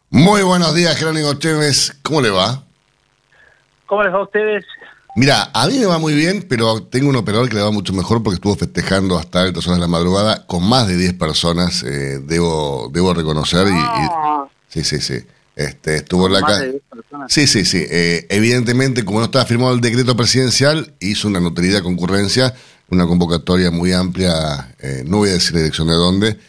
[0.10, 1.96] Muy buenos días, Jerónimo Chévez.
[2.02, 2.64] ¿Cómo le va?
[3.86, 4.66] ¿Cómo les va a ustedes?
[5.16, 7.92] Mira, a mí me va muy bien, pero tengo un operador que le va mucho
[7.94, 11.84] mejor porque estuvo festejando hasta altas horas de la madrugada con más de 10 personas,
[11.84, 13.68] eh, debo, debo reconocer.
[13.68, 14.10] Y, y-
[14.68, 15.26] sí, sí, sí.
[15.56, 17.34] Este, estuvo en la Más ca- de 10 personas.
[17.34, 17.84] Sí, sí, sí.
[17.90, 22.54] Eh, evidentemente, como no estaba firmado el decreto presidencial, hizo una notoriedad concurrencia,
[22.90, 26.40] una convocatoria muy amplia, eh, no voy a decir la dirección de dónde,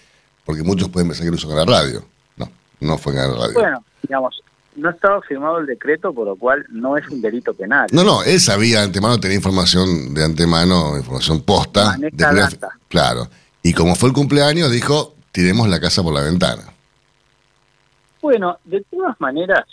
[0.45, 2.05] porque muchos pueden pensar que lo hizo la radio.
[2.37, 3.55] No, no fue en la radio.
[3.55, 4.43] Bueno, digamos,
[4.77, 7.89] no estaba firmado el decreto, por lo cual no es un delito penal.
[7.93, 11.97] No, no, él sabía de antemano, tenía información de antemano, información posta.
[11.99, 12.49] De primera-.
[12.89, 13.29] Claro.
[13.63, 16.63] Y como fue el cumpleaños, dijo, tiremos la casa por la ventana.
[18.23, 19.65] Bueno, de todas maneras,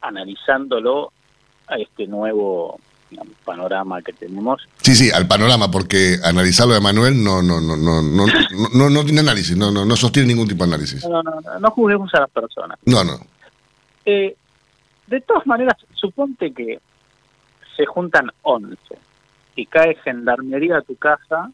[0.00, 1.12] analizándolo
[1.68, 2.78] a este nuevo
[3.12, 7.76] digamos, panorama que tenemos, Sí, sí, al panorama, porque analizarlo de Manuel no, no, no,
[7.76, 11.04] no, no, no, no, no tiene análisis, no, no, no sostiene ningún tipo de análisis.
[11.06, 12.78] no, no, no, no juzguemos a las personas.
[12.84, 13.20] No, no.
[14.04, 14.34] Eh,
[15.06, 16.80] de todas maneras, suponte que
[17.76, 18.76] se juntan 11
[19.56, 21.50] y cae gendarmería a tu casa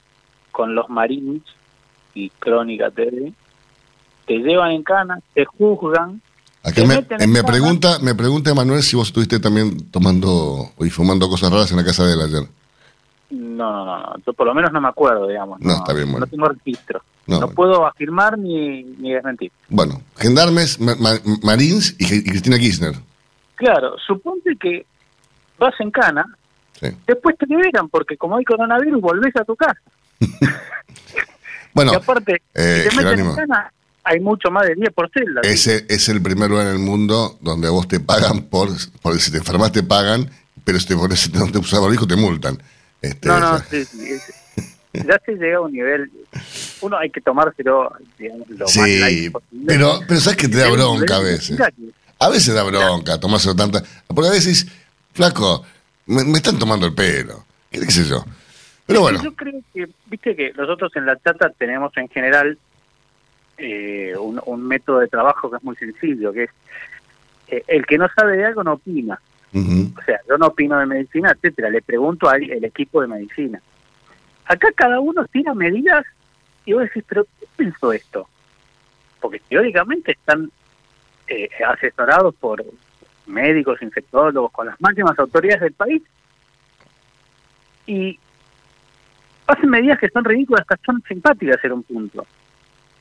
[0.52, 1.42] con los marines
[2.14, 3.32] y Crónica TV,
[4.26, 6.22] te llevan en cana, te juzgan.
[6.76, 7.52] Me, eh, en me cana.
[7.52, 11.84] pregunta, me pregunta Manuel si vos estuviste también tomando y fumando cosas raras en la
[11.84, 12.42] casa de él ayer.
[13.30, 15.60] No, no, no, yo por lo menos no me acuerdo, digamos.
[15.60, 16.24] No, está bien, bueno.
[16.24, 17.02] No tengo registro.
[17.26, 19.52] No, No, puedo afirmar ni, ni desmentir.
[19.68, 22.94] Bueno, gendarmes, ma- ma- Marines y, y Cristina Kirchner.
[23.56, 24.86] Claro, suponte que
[25.58, 26.24] vas en cana,
[26.80, 26.86] Sí.
[27.06, 29.80] después te liberan porque como hay coronavirus volvés a tu casa.
[31.74, 33.72] Bueno, y aparte, eh, si te meten en cana,
[34.08, 35.40] hay mucho más de 10 por celda.
[35.42, 38.68] Ese es el primer lugar en el mundo donde a vos te pagan por,
[39.02, 40.30] por si te enfermas te pagan,
[40.64, 42.58] pero si te pones si no te usas barbijo te multan.
[43.02, 44.32] Este, No, no, sí, sí, es-
[44.92, 46.10] ya se llega a un nivel,
[46.80, 49.64] uno hay que tomárselo, digamos, lo más Sí, light posible.
[49.66, 51.58] pero, pero sabes que te da bronca a veces.
[52.18, 53.82] A veces da bronca tomárselo tanta.
[54.08, 54.66] Porque a veces,
[55.12, 55.62] flaco,
[56.06, 57.44] me, me están tomando el pelo.
[57.70, 58.24] ¿Qué, qué sé yo?
[58.86, 62.58] Pero bueno, Yo creo que, viste que nosotros en la chata tenemos en general
[63.58, 66.50] eh, un, un método de trabajo que es muy sencillo, que es
[67.48, 69.20] eh, el que no sabe de algo no opina.
[69.54, 71.70] O sea, yo no opino de medicina, etcétera.
[71.70, 73.60] Le pregunto al el equipo de medicina.
[74.44, 76.04] Acá cada uno tira medidas
[76.64, 78.28] y vos decís, pero ¿qué pensó esto?
[79.20, 80.50] Porque teóricamente están
[81.26, 82.64] eh, asesorados por
[83.26, 86.02] médicos, infectólogos, con las máximas autoridades del país.
[87.86, 88.18] Y
[89.46, 92.26] hacen medidas que son ridículas, que son simpáticas en un punto.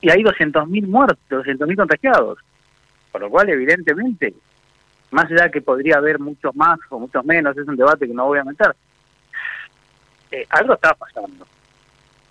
[0.02, 2.40] Y hay 200.000 muertos, 200.000 contagiados.
[3.12, 4.34] Por lo cual, evidentemente,
[5.12, 8.26] más allá que podría haber muchos más o muchos menos, es un debate que no
[8.26, 8.76] voy a meter,
[10.32, 11.48] eh, algo estaba pasando.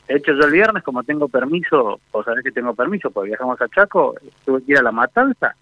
[0.06, 3.60] De hecho, yo el viernes, como tengo permiso, o sabés que tengo permiso, porque viajamos
[3.60, 5.54] a Chaco, tuve que ir a La Matanza.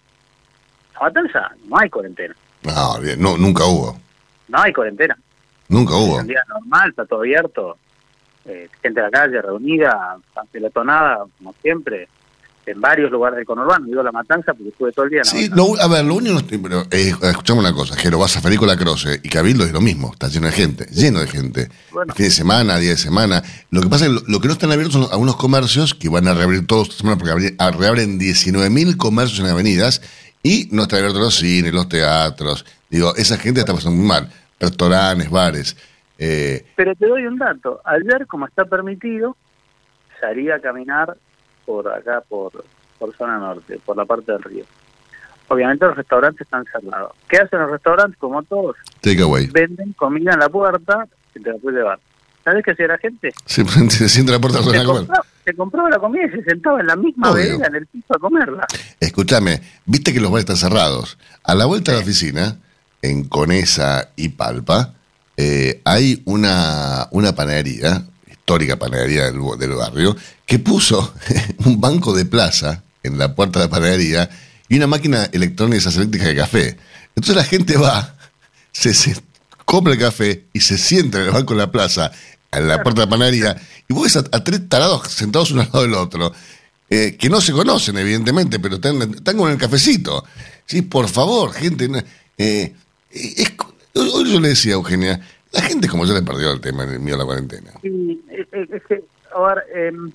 [0.93, 3.97] La Matanza no hay cuarentena, no, bien, no, nunca hubo.
[4.47, 5.17] no hay cuarentena.
[5.69, 6.15] Nunca Es hubo.
[6.17, 7.77] un día normal, está todo abierto,
[8.45, 12.07] eh, gente de la calle reunida, apelotonada, como siempre,
[12.67, 13.85] en varios lugares del conurbano.
[13.85, 16.39] Digo La Matanza porque estuve todo el día en Sí, lo- a ver, lo único.
[16.47, 19.81] Pero, eh, escuchame una cosa, Jero, vas a Federico La Croce y Cabildo es lo
[19.81, 21.69] mismo, está lleno de gente, lleno de gente.
[21.91, 22.13] Bueno.
[22.15, 23.43] Fin de semana, día de semana.
[23.69, 26.09] Lo que pasa es que lo, lo que no están abiertos son algunos comercios que
[26.09, 30.01] van a reabrir todos esta semana porque abri- reabren 19.000 comercios en avenidas
[30.41, 32.65] y no están abiertos los cines, los teatros.
[32.89, 34.31] Digo, esa gente está pasando muy mal.
[34.59, 35.75] Restaurantes, bares.
[36.17, 37.81] Eh, Pero te doy un dato.
[37.83, 39.35] Ayer, como está permitido,
[40.19, 41.17] salí a caminar
[41.65, 42.51] por acá, por,
[42.99, 44.65] por zona norte, por la parte del río.
[45.47, 47.11] Obviamente los restaurantes están cerrados.
[47.29, 48.17] ¿Qué hacen los restaurantes?
[48.17, 49.47] Como todos, takeaway.
[49.47, 51.99] venden comida en la puerta y te la puedes llevar.
[52.43, 53.33] ¿Sabes qué hacía la gente?
[53.45, 55.07] Se, se sienta en la puerta de Se la comer.
[55.43, 58.19] se compraba la comida y se sentaba en la misma vereda, en el piso a
[58.19, 58.65] comerla.
[58.99, 61.17] Escúchame, viste que los bares están cerrados.
[61.43, 62.57] A la vuelta de la oficina,
[63.01, 64.93] en Conesa y Palpa,
[65.37, 70.15] eh, hay una, una panadería, histórica panadería del, del barrio,
[70.45, 71.13] que puso
[71.65, 74.29] un banco de plaza en la puerta de la panadería
[74.69, 76.77] y una máquina electrónica eléctrica de café.
[77.15, 78.15] Entonces la gente va,
[78.71, 79.15] se, se
[79.65, 82.11] compra el café y se sienta en el banco de la plaza,
[82.51, 85.67] en la puerta de la panadería, y vos ves a, tres tarados sentados uno al
[85.71, 86.33] lado del otro.
[86.89, 90.23] eh, que no se conocen, evidentemente, pero están, están con el cafecito.
[90.65, 91.89] Sí, por favor, gente.
[92.37, 92.73] eh,
[93.11, 93.51] es-
[93.95, 95.19] hoy yo le decía a Eugenia,
[95.51, 97.71] la gente como yo le perdió el tema el miedo a la cuarentena.
[97.81, 100.11] Sí, es, que, a ver, em,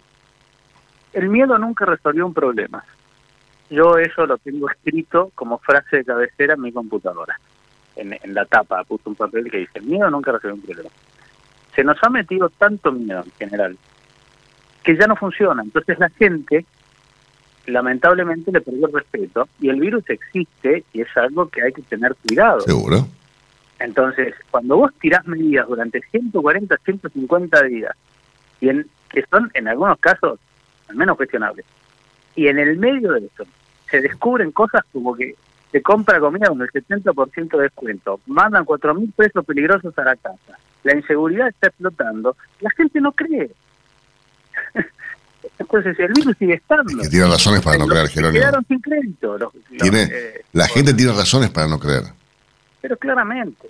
[1.12, 2.84] el miedo nunca resolvió un problema.
[3.70, 7.38] Yo eso lo tengo escrito como frase de cabecera en mi computadora.
[7.96, 10.90] En, en la tapa puse un papel que dice, el miedo nunca resolvió un problema.
[11.74, 13.78] Se nos ha metido tanto miedo en general
[14.82, 15.62] que ya no funciona.
[15.62, 16.64] Entonces la gente,
[17.66, 21.82] lamentablemente, le perdió el respeto y el virus existe y es algo que hay que
[21.82, 22.60] tener cuidado.
[22.60, 23.06] Seguro.
[23.80, 27.96] Entonces, cuando vos tirás medidas durante 140, 150 días,
[28.60, 30.38] y en, que son en algunos casos
[30.88, 31.64] al menos cuestionables,
[32.36, 33.44] y en el medio de eso
[33.90, 35.34] se descubren cosas como que
[35.72, 40.16] se compra comida con el 70% de descuento, mandan 4 mil pesos peligrosos a la
[40.16, 43.50] casa, la inseguridad está explotando, la gente no cree.
[45.58, 47.02] Entonces el virus sigue estando.
[47.02, 48.40] Que tiene razones para no creer, Jerónimo.
[48.40, 52.04] Quedaron sin crédito, los- los, Tiene, eh, la gente tiene razones para no creer.
[52.80, 53.68] Pero claramente.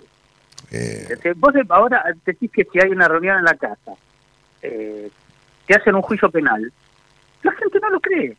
[0.71, 3.91] Eh, Vos ahora decís que si hay una reunión en la casa,
[4.61, 5.09] eh,
[5.67, 6.71] te hacen un juicio penal,
[7.43, 8.35] la gente no lo cree.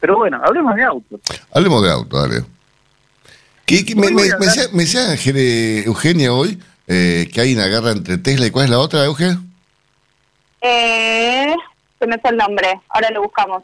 [0.00, 1.20] Pero bueno, hablemos de autos.
[1.52, 2.44] hablemos de auto, dale.
[3.66, 7.66] ¿Qué- qué- me, me- me decía, me decía Jere- Eugenia hoy eh, que hay una
[7.66, 9.38] guerra entre Tesla y ¿cuál es la otra, Eugenia?
[10.62, 11.54] Eh,
[11.98, 13.62] se me fue el nombre, ahora lo buscamos.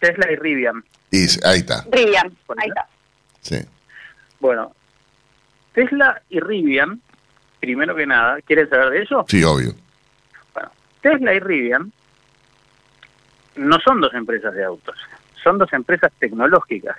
[0.00, 0.84] Tesla y Rivian.
[1.10, 2.26] Y ahí está, Rivian,
[2.58, 2.86] ahí está.
[3.40, 3.56] sí.
[4.40, 4.72] Bueno,
[5.72, 7.00] Tesla y Rivian,
[7.60, 9.24] primero que nada, ¿quieren saber de eso?
[9.28, 9.72] Sí, obvio.
[11.00, 11.92] Tesla y Rivian
[13.56, 14.96] no son dos empresas de autos,
[15.42, 16.96] son dos empresas tecnológicas.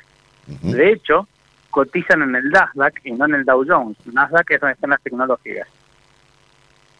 [0.47, 1.27] De hecho,
[1.69, 3.97] cotizan en el Nasdaq y no en el Dow Jones.
[4.05, 5.67] Nasdaq es donde están las tecnológicas.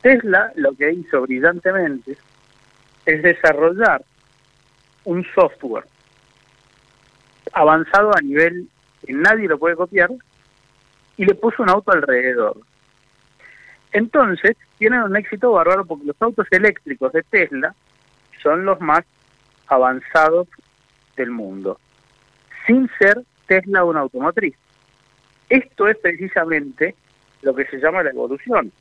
[0.01, 2.17] Tesla lo que hizo brillantemente
[3.05, 4.03] es desarrollar
[5.05, 5.85] un software
[7.53, 8.69] avanzado a nivel
[9.05, 10.11] que nadie lo puede copiar
[11.19, 12.55] y le puso un auto alrededor.
[13.91, 17.75] Entonces, tienen un éxito bárbaro porque los autos eléctricos de Tesla
[18.41, 19.03] son los más
[19.67, 20.47] avanzados
[21.17, 21.77] del mundo,
[22.65, 24.55] sin ser Tesla una automotriz.
[25.49, 26.95] Esto es precisamente
[27.41, 28.71] lo que se llama la evolución.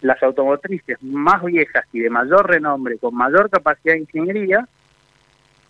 [0.00, 4.68] Las automotrices más viejas y de mayor renombre, con mayor capacidad de ingeniería,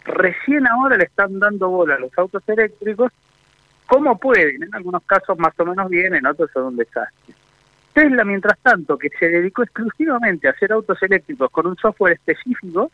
[0.04, 3.12] recién ahora le están dando bola a los autos eléctricos
[3.88, 7.34] como pueden, en algunos casos más o menos bien, en otros son un desastre.
[7.94, 12.92] Tesla, mientras tanto, que se dedicó exclusivamente a hacer autos eléctricos con un software específico,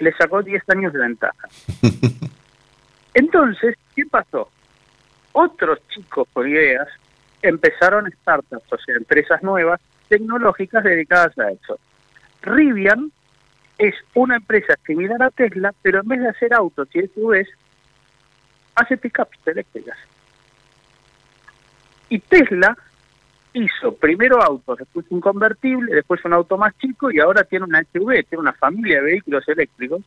[0.00, 1.48] le sacó 10 años de ventaja.
[3.14, 4.50] Entonces, ¿qué pasó?
[5.32, 6.88] Otros chicos con ideas
[7.40, 11.78] empezaron startups, o sea, empresas nuevas, tecnológicas dedicadas a eso.
[12.42, 13.12] Rivian
[13.78, 17.48] es una empresa similar a Tesla, pero en vez de hacer autos y SUVs,
[18.78, 19.96] hace pickups eléctricas.
[22.08, 22.76] Y Tesla
[23.52, 27.82] hizo primero autos, después un convertible, después un auto más chico y ahora tiene una
[27.92, 30.00] SUV, tiene una familia de vehículos eléctricos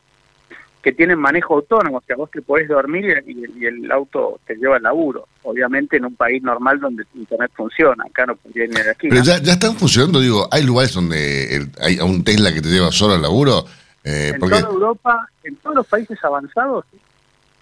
[0.80, 4.56] que tienen manejo autónomo, o sea, vos te podés dormir y, y el auto te
[4.56, 5.28] lleva al laburo.
[5.44, 9.08] Obviamente en un país normal donde Internet funciona, acá no podría ni aquí.
[9.08, 12.60] Pero ya, ya están funcionando, digo, hay lugares donde el- hay a un Tesla que
[12.62, 13.64] te lleva solo al laburo.
[14.04, 16.84] eh, en porque toda Europa, en todos los países avanzados,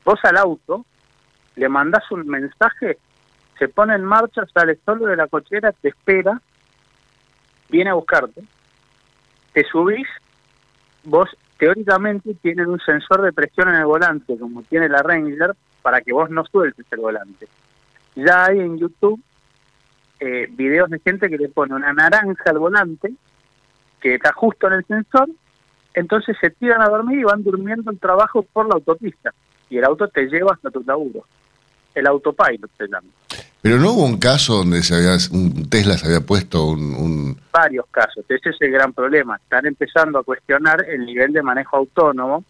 [0.06, 0.86] vos al auto
[1.61, 2.96] le mandás un mensaje,
[3.58, 6.40] se pone en marcha, sale solo de la cochera, te espera,
[7.68, 8.42] viene a buscarte,
[9.52, 10.08] te subís,
[11.04, 16.00] vos teóricamente tienen un sensor de presión en el volante, como tiene la Ranger, para
[16.00, 17.46] que vos no sueltes el volante.
[18.14, 19.20] Ya hay en YouTube
[20.18, 23.12] eh, videos de gente que le pone una naranja al volante,
[24.00, 25.28] que está justo en el sensor,
[25.92, 29.34] entonces se tiran a dormir y van durmiendo el trabajo por la autopista.
[29.68, 31.26] Y el auto te lleva hasta tu laburo.
[31.95, 33.09] El autopilot se llama.
[33.62, 37.41] Pero no hubo un caso donde se había, un Tesla se había puesto un, un-
[37.53, 38.24] Varios casos.
[38.28, 39.36] Ese es el gran problema.
[39.36, 42.45] Están empezando a cuestionar el nivel de manejo autónomo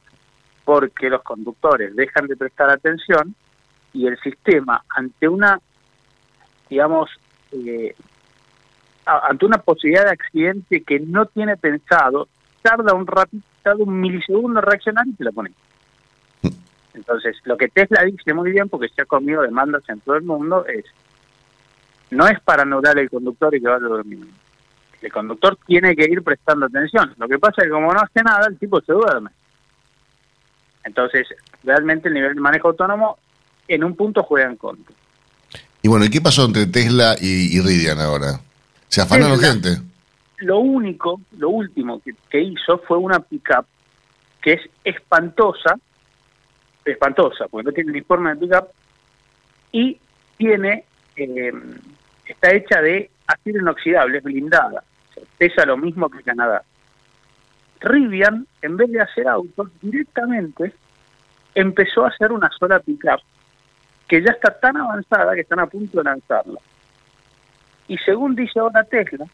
[0.64, 3.34] porque los conductores dejan de prestar atención
[3.92, 5.58] y el sistema ante una,
[6.68, 7.10] digamos,
[7.52, 7.96] eh,
[9.04, 12.28] ante una posibilidad de accidente que no tiene pensado,
[12.62, 15.50] tarda un ratito, tarda un milisegundo en reaccionar y te la pone.
[16.94, 20.22] Entonces, lo que Tesla dice muy bien, porque se ha comido demandas en todo el
[20.22, 20.84] mundo, es
[22.10, 23.86] no es para anular el conductor y que vaya.
[25.00, 27.14] El conductor tiene que ir prestando atención.
[27.16, 29.30] Lo que pasa es que como no hace nada, el tipo se duerme.
[30.84, 31.28] Entonces,
[31.62, 33.18] realmente el nivel de manejo autónomo
[33.68, 34.94] en un punto juega en contra.
[35.82, 38.40] Y bueno, ¿y qué pasó entre Tesla y, y Rivian ahora?
[38.88, 39.52] ¿Se afanaron Tesla.
[39.52, 39.82] gente?
[40.38, 43.66] Lo único, lo último que, que hizo fue una pickup
[44.42, 45.78] que es espantosa,
[46.84, 48.68] espantosa, porque no tiene ni forma de pickup,
[49.72, 49.98] y
[50.36, 50.84] tiene,
[51.16, 51.52] eh,
[52.26, 56.62] está hecha de acero inoxidable, es blindada, O sea, pesa lo mismo que Canadá.
[57.80, 60.72] Rivian, en vez de hacer autos, directamente
[61.54, 63.20] empezó a hacer una sola pickup
[64.06, 66.60] que ya está tan avanzada que están a punto de lanzarla.
[67.88, 69.26] Y según dice ahora Tesla,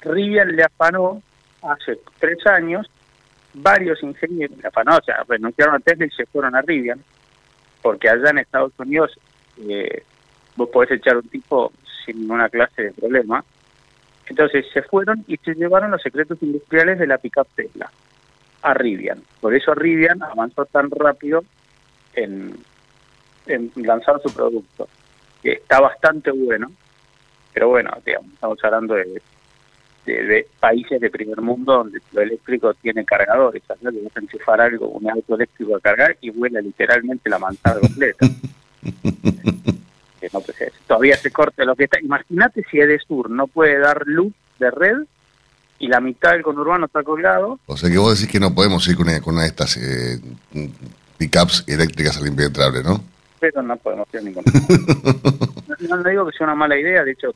[0.00, 1.22] Rivian le afanó
[1.62, 2.90] hace tres años
[3.56, 4.58] varios ingenieros,
[5.28, 7.02] renunciaron a Tesla y se fueron a Rivian,
[7.82, 9.18] porque allá en Estados Unidos
[9.58, 10.02] eh,
[10.56, 11.72] vos podés echar un tipo
[12.04, 13.44] sin ninguna clase de problema.
[14.28, 17.90] Entonces se fueron y se llevaron los secretos industriales de la pickup Tesla
[18.62, 19.22] a Rivian.
[19.40, 21.44] Por eso Rivian avanzó tan rápido
[22.14, 22.56] en,
[23.46, 24.88] en lanzar su producto,
[25.42, 26.72] que está bastante bueno,
[27.54, 29.22] pero bueno, digamos, estamos hablando de,
[30.06, 33.82] de- de países de primer mundo donde lo eléctrico tiene cargadores, ¿sabes?
[33.92, 37.80] que vas a enchufar algo, un auto eléctrico a cargar y vuela literalmente la manzana
[37.80, 38.26] completa.
[40.20, 42.00] Que no, pues, es- todavía se corta lo que está.
[42.00, 44.96] Imagínate si Edesur no puede dar luz de red
[45.78, 48.86] y la mitad del conurbano está colgado, O sea que vos decís que no podemos
[48.88, 50.18] ir con una, con una de estas eh,
[51.18, 53.02] pickups eléctricas al impenetrable, ¿no?
[53.38, 54.50] pero no podemos hacer ninguna.
[55.80, 57.34] no, no digo que sea una mala idea, de hecho,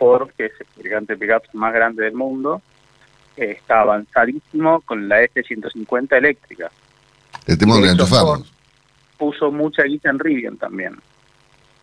[0.00, 2.62] Ford, que es el gigante pickup más grande del mundo,
[3.36, 6.70] eh, está avanzadísimo con la F-150 eléctrica.
[7.46, 8.50] El tema la De enchufamos.
[9.18, 10.96] Puso mucha guita en Rivian también.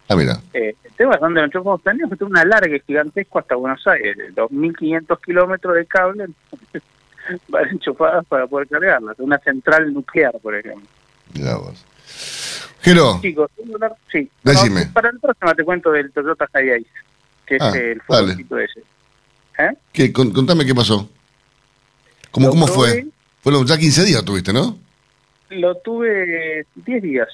[0.09, 0.39] Ah, mira.
[0.51, 1.83] Eh, el tema es donde lo enchufamos.
[1.83, 6.25] Teníamos que tener una larga gigantesco hasta Buenos Aires, de 2.500 kilómetros de cable
[7.51, 9.19] para enchufadas para poder cargarlas.
[9.19, 10.87] Una central nuclear, por ejemplo.
[11.35, 11.85] Mirá vos.
[13.21, 13.51] Chicos,
[14.11, 14.31] sí.
[14.43, 14.53] No,
[14.93, 16.87] para el próximo te cuento del Toyota Hiace,
[17.47, 18.79] que es Ah, el furgoncito ese.
[19.59, 19.71] ¿Eh?
[19.91, 21.09] ¿qué, con- contame qué pasó.
[22.31, 23.07] ¿Cómo, cómo fue?
[23.41, 24.77] Fueron ya 15 días tuviste, ¿no?
[25.49, 27.29] Lo tuve 10 días.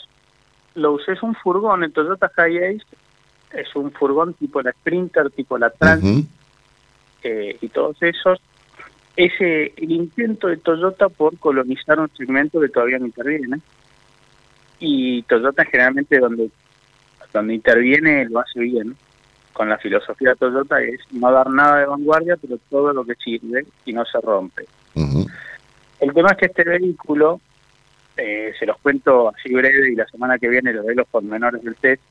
[0.75, 2.85] Lo usé, es un furgón, el Toyota Hiace
[3.51, 6.25] es un furgón tipo la Sprinter, tipo la Trans,
[7.23, 8.39] eh, y todos esos.
[9.15, 13.59] Ese, el intento de Toyota por colonizar un segmento que todavía no interviene.
[14.79, 16.49] Y Toyota generalmente donde,
[17.31, 18.95] donde interviene lo hace bien.
[19.53, 23.13] Con la filosofía de Toyota es no dar nada de vanguardia, pero todo lo que
[23.15, 24.65] sirve y no se rompe.
[25.99, 27.39] El tema es que este vehículo,
[28.17, 31.63] eh, se los cuento así breve y la semana que viene los de los pormenores
[31.63, 32.01] del test,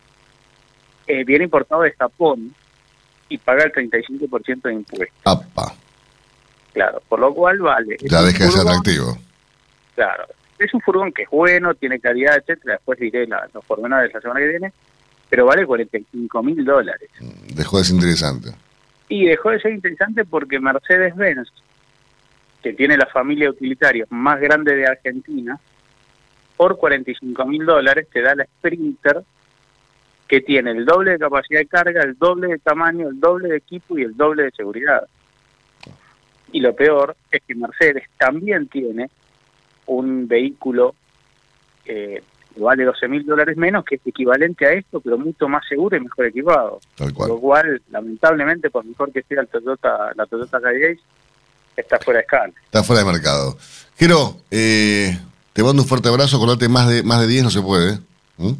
[1.07, 2.55] eh, viene importado de Japón
[3.29, 5.19] y paga el 35% de impuestos.
[5.25, 5.75] Apa,
[6.73, 7.97] Claro, por lo cual vale.
[8.01, 9.19] Ya deja de ser atractivo.
[9.95, 10.25] Claro,
[10.59, 12.75] es un furgón que es bueno, tiene calidad, etcétera.
[12.77, 14.73] Después diré la- los pormenores la semana que viene,
[15.33, 17.09] pero vale 45 mil dólares.
[17.55, 18.51] Dejó de ser interesante.
[19.09, 21.51] Y dejó de ser interesante porque Mercedes-Benz,
[22.63, 25.59] que tiene la familia de utilitarios más grande de Argentina,
[26.55, 29.25] por 45 mil dólares te da la Sprinter,
[30.29, 33.57] que tiene el doble de capacidad de carga, el doble de tamaño, el doble de
[33.57, 35.09] equipo y el doble de seguridad.
[36.53, 39.09] Y lo peor es que Mercedes también tiene
[39.87, 40.95] un vehículo
[41.87, 42.23] eh,
[42.57, 46.01] vale 12 mil dólares menos, que es equivalente a esto, pero mucho más seguro y
[46.01, 46.81] mejor equipado.
[46.97, 47.29] Tal cual.
[47.29, 51.01] Lo cual, lamentablemente, por mejor que sea el Toyota, la Toyota Hiace,
[51.77, 52.53] está fuera de escala.
[52.65, 53.57] Está fuera de mercado.
[53.97, 55.19] Jero, eh,
[55.53, 56.37] te mando un fuerte abrazo.
[56.37, 57.99] Acordate, más de, más de 10 no se puede.
[58.39, 58.53] ¿Mm?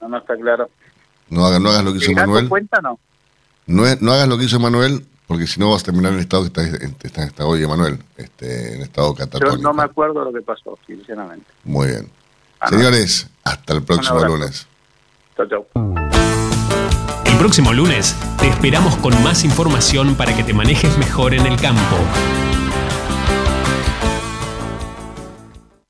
[0.00, 0.70] No, no está claro.
[1.28, 2.48] No, hagas, no hagas lo que hizo ¿Te das Manuel.
[2.48, 2.98] cuenta no?
[3.66, 6.22] No, no hagas lo que hizo Manuel, porque si no vas a terminar en el
[6.22, 9.62] estado que está, en, está estado hoy Manuel, este, en estado Yo catatónico.
[9.62, 11.46] no me acuerdo lo que pasó, sinceramente.
[11.64, 12.08] Muy bien.
[12.60, 12.68] Ah.
[12.68, 14.66] Señores, hasta el próximo lunes.
[15.36, 15.66] Chau, chau.
[17.24, 21.56] El próximo lunes te esperamos con más información para que te manejes mejor en el
[21.60, 21.96] campo.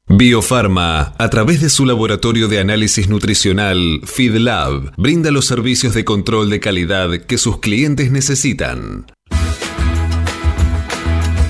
[0.08, 6.48] Biofarma, a través de su laboratorio de análisis nutricional, FeedLab, brinda los servicios de control
[6.48, 9.06] de calidad que sus clientes necesitan.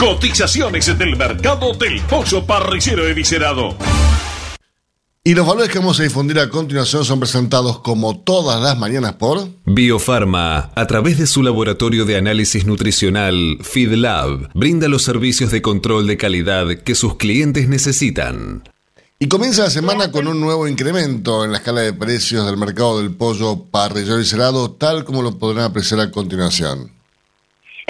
[0.00, 3.76] Cotizaciones del mercado del pollo parrillero eviscerado.
[5.22, 9.16] Y los valores que vamos a difundir a continuación son presentados como todas las mañanas
[9.16, 15.60] por Biofarma, a través de su laboratorio de análisis nutricional FeedLab, brinda los servicios de
[15.60, 18.62] control de calidad que sus clientes necesitan.
[19.18, 23.02] Y comienza la semana con un nuevo incremento en la escala de precios del mercado
[23.02, 26.99] del pollo parrillero y cerado, tal como lo podrán apreciar a continuación.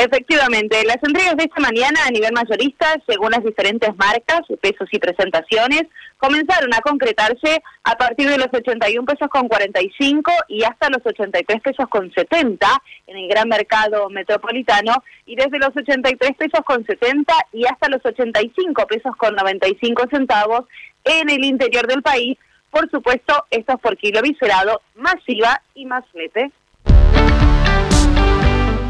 [0.03, 4.99] Efectivamente, las entregas de esta mañana a nivel mayorista, según las diferentes marcas, pesos y
[4.99, 5.83] presentaciones,
[6.17, 11.61] comenzaron a concretarse a partir de los 81 pesos con 45 y hasta los 83
[11.61, 12.67] pesos con 70
[13.09, 18.01] en el gran mercado metropolitano y desde los 83 pesos con 70 y hasta los
[18.03, 20.65] 85 pesos con 95 centavos
[21.05, 22.39] en el interior del país.
[22.71, 26.53] Por supuesto, esto es por kilo viscerado, masiva y más flete.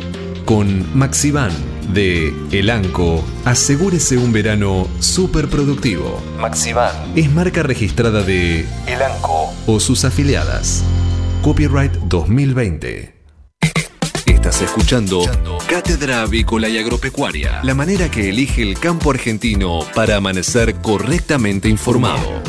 [0.44, 1.50] Con Maxivan
[1.92, 6.22] de Elanco, asegúrese un verano súper productivo.
[6.38, 10.84] Maxivan es marca registrada de Elanco o sus afiliadas.
[11.42, 13.11] Copyright 2020.
[14.60, 15.24] Escuchando
[15.66, 22.42] Cátedra Avícola y Agropecuaria, la manera que elige el campo argentino para amanecer correctamente informado.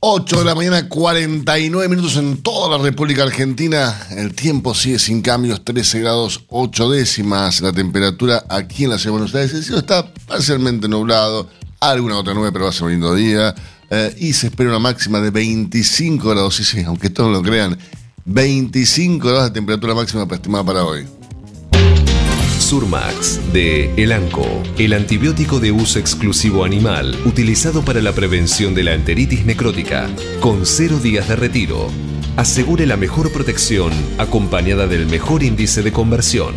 [0.00, 3.98] 8 de la mañana, 49 minutos en toda la República Argentina.
[4.10, 7.60] El tiempo sigue sin cambios, 13 grados 8 décimas.
[7.60, 9.68] La temperatura aquí en la ciudad de Buenos Aires.
[9.68, 11.48] El está parcialmente nublado,
[11.80, 13.54] alguna otra nube, pero va a ser un lindo día.
[13.90, 17.76] Eh, y se espera una máxima de 25 grados, sí, sí, aunque todos lo crean,
[18.32, 21.04] 25 grados de temperatura máxima estimada para hoy.
[22.60, 24.46] Surmax de Elanco,
[24.78, 30.08] el antibiótico de uso exclusivo animal utilizado para la prevención de la enteritis necrótica,
[30.38, 31.88] con cero días de retiro.
[32.36, 36.54] Asegure la mejor protección acompañada del mejor índice de conversión.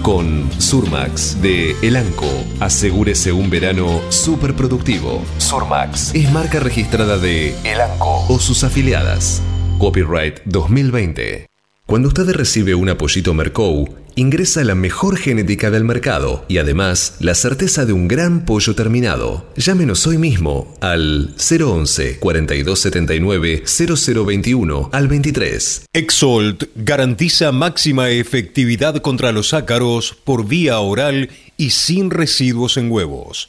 [0.00, 5.22] Con Surmax de Elanco, asegúrese un verano súper productivo.
[5.36, 9.42] Surmax es marca registrada de Elanco o sus afiliadas.
[9.80, 11.46] Copyright 2020.
[11.86, 17.34] Cuando usted recibe un apoyito Mercou, ingresa la mejor genética del mercado y además la
[17.34, 19.46] certeza de un gran pollo terminado.
[19.56, 25.86] Llámenos hoy mismo al 011 4279 0021 al 23.
[25.94, 33.48] Exolt garantiza máxima efectividad contra los ácaros por vía oral y sin residuos en huevos.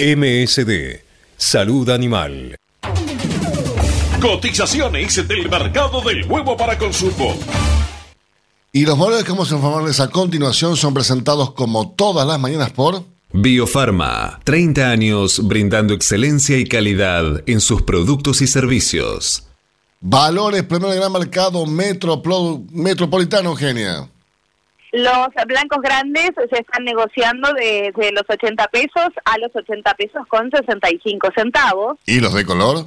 [0.00, 1.02] MSD,
[1.36, 2.56] Salud Animal.
[4.20, 7.36] Cotizaciones del mercado del huevo para consumo.
[8.72, 12.70] Y los valores que vamos a informarles a continuación son presentados como todas las mañanas
[12.70, 13.04] por...
[13.32, 19.46] Biofarma, 30 años brindando excelencia y calidad en sus productos y servicios.
[20.00, 24.08] Valores, primer gran mercado metroplo- metropolitano, Eugenia.
[24.92, 30.50] Los blancos grandes se están negociando desde los 80 pesos a los 80 pesos con
[30.50, 32.86] 65 centavos, ¿Y los de color?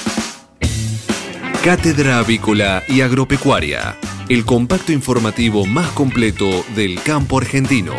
[1.63, 3.95] Cátedra Avícola y Agropecuaria,
[4.29, 7.93] el compacto informativo más completo del campo argentino.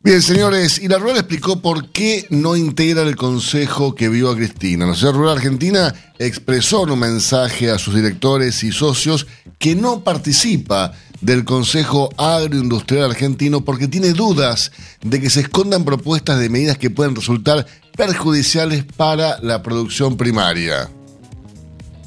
[0.00, 4.34] Bien, señores, y la Rural explicó por qué no integra el consejo que vio a
[4.34, 4.84] Cristina.
[4.84, 9.28] La Sociedad Rural Argentina expresó en un mensaje a sus directores y socios
[9.60, 16.40] que no participa del Consejo Agroindustrial Argentino porque tiene dudas de que se escondan propuestas
[16.40, 17.64] de medidas que pueden resultar
[17.96, 20.88] perjudiciales para la producción primaria.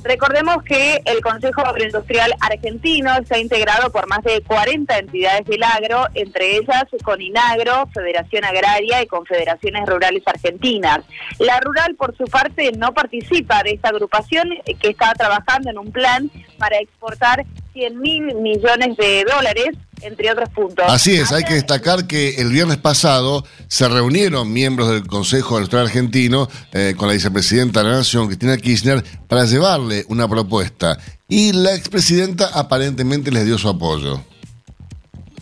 [0.05, 6.05] Recordemos que el Consejo Agroindustrial Argentino está integrado por más de 40 entidades del agro,
[6.13, 10.99] entre ellas Coninagro, Federación Agraria y Confederaciones Rurales Argentinas.
[11.39, 14.47] La Rural, por su parte, no participa de esta agrupación
[14.79, 16.29] que está trabajando en un plan
[16.59, 17.43] para exportar
[17.76, 19.67] 100 mil millones de dólares,
[20.01, 20.86] entre otros puntos.
[20.88, 25.88] Así es, hay que destacar que el viernes pasado se reunieron miembros del Consejo Electoral
[25.88, 30.97] Argentino eh, con la vicepresidenta de la Nación, Cristina Kirchner, para llevarle una propuesta.
[31.28, 34.21] Y la expresidenta aparentemente les dio su apoyo.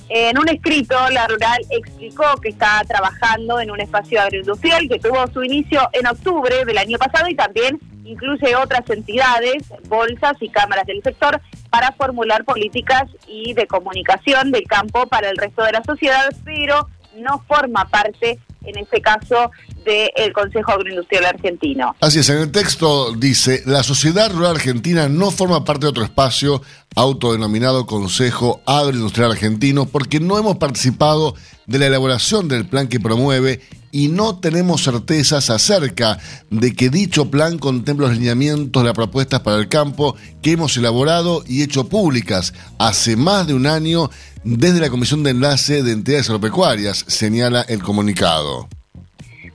[0.10, 5.28] En un escrito, la Rural explicó que está trabajando en un espacio agroindustrial que tuvo
[5.32, 10.86] su inicio en octubre del año pasado y también incluye otras entidades, bolsas y cámaras
[10.86, 15.84] del sector para formular políticas y de comunicación del campo para el resto de la
[15.84, 19.52] sociedad, pero no forma parte, en este caso,
[19.86, 21.96] del Consejo Agroindustrial Argentino.
[22.00, 26.04] Así es, en el texto dice, la sociedad rural argentina no forma parte de otro
[26.04, 26.62] espacio
[26.96, 31.36] autodenominado Consejo Agroindustrial Argentino porque no hemos participado
[31.68, 33.62] de la elaboración del plan que promueve
[33.92, 36.18] y no tenemos certezas acerca
[36.50, 40.76] de que dicho plan contempla los lineamientos de las propuestas para el campo que hemos
[40.78, 44.10] elaborado y hecho públicas hace más de un año
[44.44, 48.68] desde la Comisión de Enlace de Entidades Agropecuarias, señala el comunicado.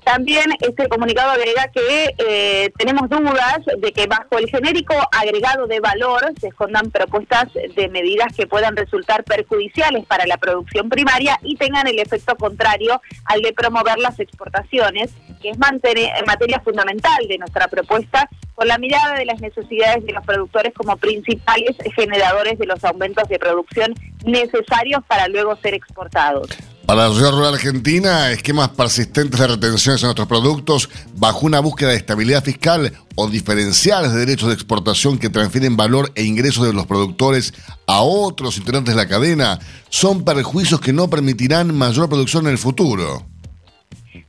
[0.08, 5.80] También este comunicado agrega que eh, tenemos dudas de que bajo el genérico agregado de
[5.80, 11.56] valor se escondan propuestas de medidas que puedan resultar perjudiciales para la producción primaria y
[11.56, 15.10] tengan el efecto contrario al de promover las exportaciones,
[15.42, 20.24] que es materia fundamental de nuestra propuesta, con la mirada de las necesidades de los
[20.24, 23.92] productores como principales generadores de los aumentos de producción
[24.24, 26.77] necesarios para luego ser exportados.
[26.88, 31.90] Para la sociedad rural argentina, esquemas persistentes de retenciones en nuestros productos bajo una búsqueda
[31.90, 36.72] de estabilidad fiscal o diferenciales de derechos de exportación que transfieren valor e ingresos de
[36.72, 37.52] los productores
[37.86, 39.58] a otros integrantes de la cadena
[39.90, 43.22] son perjuicios que no permitirán mayor producción en el futuro.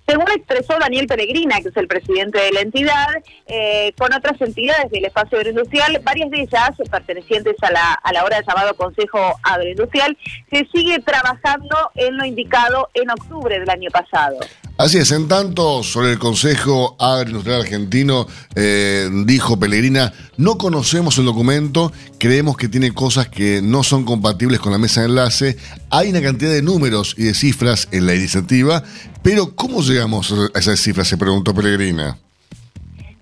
[0.10, 3.05] Según expresó Daniel Peregrina, que es el presidente de la entidad,
[3.45, 8.24] eh, con otras entidades del espacio agroindustrial, varias de ellas pertenecientes a la, a la
[8.24, 10.18] hora llamado Consejo Agroindustrial,
[10.51, 14.39] se sigue trabajando en lo indicado en octubre del año pasado.
[14.80, 18.25] Así es, en tanto, sobre el Consejo Agroindustrial Argentino,
[18.55, 24.61] eh, dijo Pellegrina, no conocemos el documento, creemos que tiene cosas que no son compatibles
[24.61, 25.57] con la mesa de enlace,
[25.89, 28.82] hay una cantidad de números y de cifras en la iniciativa,
[29.21, 31.09] pero ¿cómo llegamos a esas cifras?
[31.09, 32.17] Se preguntó Pellegrina.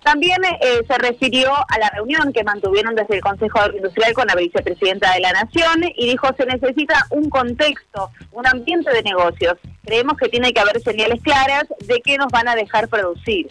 [0.07, 4.35] También eh, se refirió a la reunión que mantuvieron desde el Consejo Industrial con la
[4.35, 9.57] vicepresidenta de la Nación y dijo se necesita un contexto, un ambiente de negocios.
[9.83, 13.47] Creemos que tiene que haber señales claras de qué nos van a dejar producir.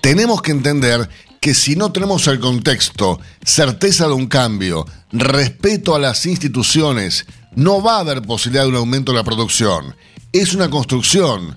[0.00, 1.08] Tenemos que entender
[1.40, 7.26] que si no tenemos el contexto, certeza de un cambio, respeto a las instituciones,
[7.56, 9.96] no va a haber posibilidad de un aumento de la producción.
[10.32, 11.56] Es una construcción,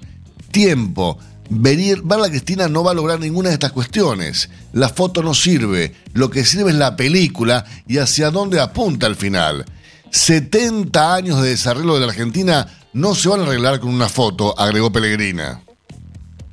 [0.49, 1.19] tiempo,
[1.56, 4.49] Venir, la Cristina no va a lograr ninguna de estas cuestiones.
[4.72, 9.16] La foto no sirve, lo que sirve es la película y hacia dónde apunta al
[9.16, 9.64] final.
[10.10, 14.58] 70 años de desarrollo de la Argentina no se van a arreglar con una foto,
[14.58, 15.62] agregó Pellegrina.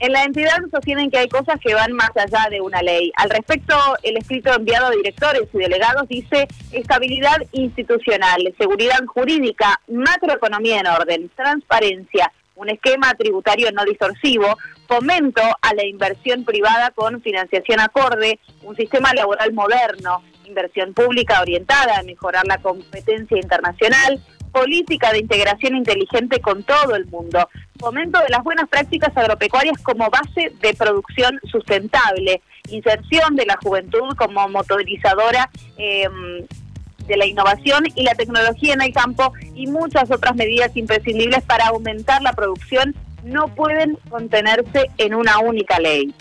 [0.01, 3.11] En la entidad sostienen que hay cosas que van más allá de una ley.
[3.16, 10.80] Al respecto, el escrito enviado a directores y delegados dice estabilidad institucional, seguridad jurídica, macroeconomía
[10.80, 12.30] en orden, transparencia,
[12.61, 14.59] un esquema tributario no disorsivo,
[14.91, 21.99] fomento a la inversión privada con financiación acorde, un sistema laboral moderno, inversión pública orientada
[21.99, 24.20] a mejorar la competencia internacional,
[24.51, 30.11] política de integración inteligente con todo el mundo, fomento de las buenas prácticas agropecuarias como
[30.11, 36.09] base de producción sustentable, inserción de la juventud como motorizadora eh,
[37.07, 41.68] de la innovación y la tecnología en el campo y muchas otras medidas imprescindibles para
[41.68, 46.14] aumentar la producción no pueden contenerse en una única ley.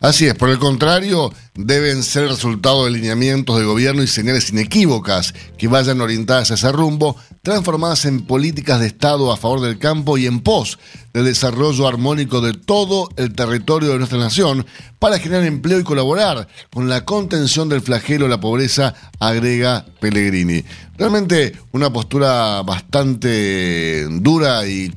[0.00, 5.34] Así es, por el contrario, deben ser resultado de lineamientos de gobierno y señales inequívocas
[5.58, 10.16] que vayan orientadas a ese rumbo, transformadas en políticas de Estado a favor del campo
[10.16, 10.78] y en pos
[11.12, 14.64] del desarrollo armónico de todo el territorio de nuestra nación
[14.98, 20.64] para generar empleo y colaborar con la contención del flagelo de la pobreza, agrega Pellegrini.
[20.96, 24.92] Realmente una postura bastante dura y,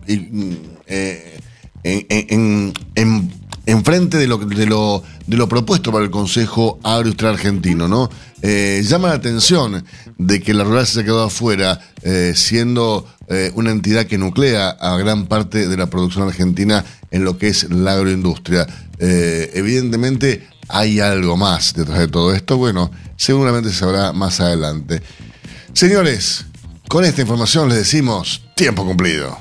[0.88, 1.40] eh,
[1.84, 7.88] en, en enfrente de lo, de lo, de lo propuesto para el Consejo Agroindustrial Argentino,
[7.88, 8.10] ¿no?
[8.42, 9.86] Eh, llama la atención
[10.18, 14.70] de que la rural se haya quedado afuera, eh, siendo eh, una entidad que nuclea
[14.70, 18.68] a gran parte de la producción argentina en lo que es la agroindustria.
[19.00, 22.58] evidentemente hay algo más detrás de todo esto.
[22.58, 25.02] Bueno, seguramente se sabrá más adelante.
[25.74, 26.46] Señores,
[26.88, 29.38] con esta información les decimos tiempo cumplido.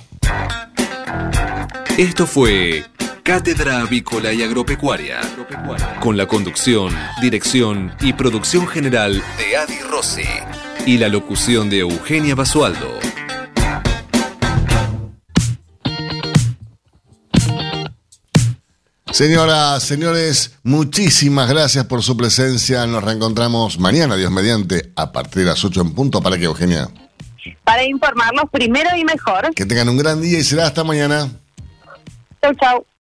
[1.99, 2.85] Esto fue
[3.23, 5.21] Cátedra Avícola y Agropecuaria,
[6.01, 10.23] con la conducción, dirección y producción general de Adi Rossi
[10.87, 12.99] y la locución de Eugenia Basualdo.
[19.13, 22.87] Señoras, señores, muchísimas gracias por su presencia.
[22.87, 26.23] Nos reencontramos mañana, Dios mediante, a partir de las 8 en punto.
[26.23, 26.89] ¿Para que Eugenia?
[27.65, 29.55] Para informarlos primero y mejor.
[29.55, 31.29] Que tengan un gran día y será hasta mañana.
[32.41, 32.87] Chau, chau.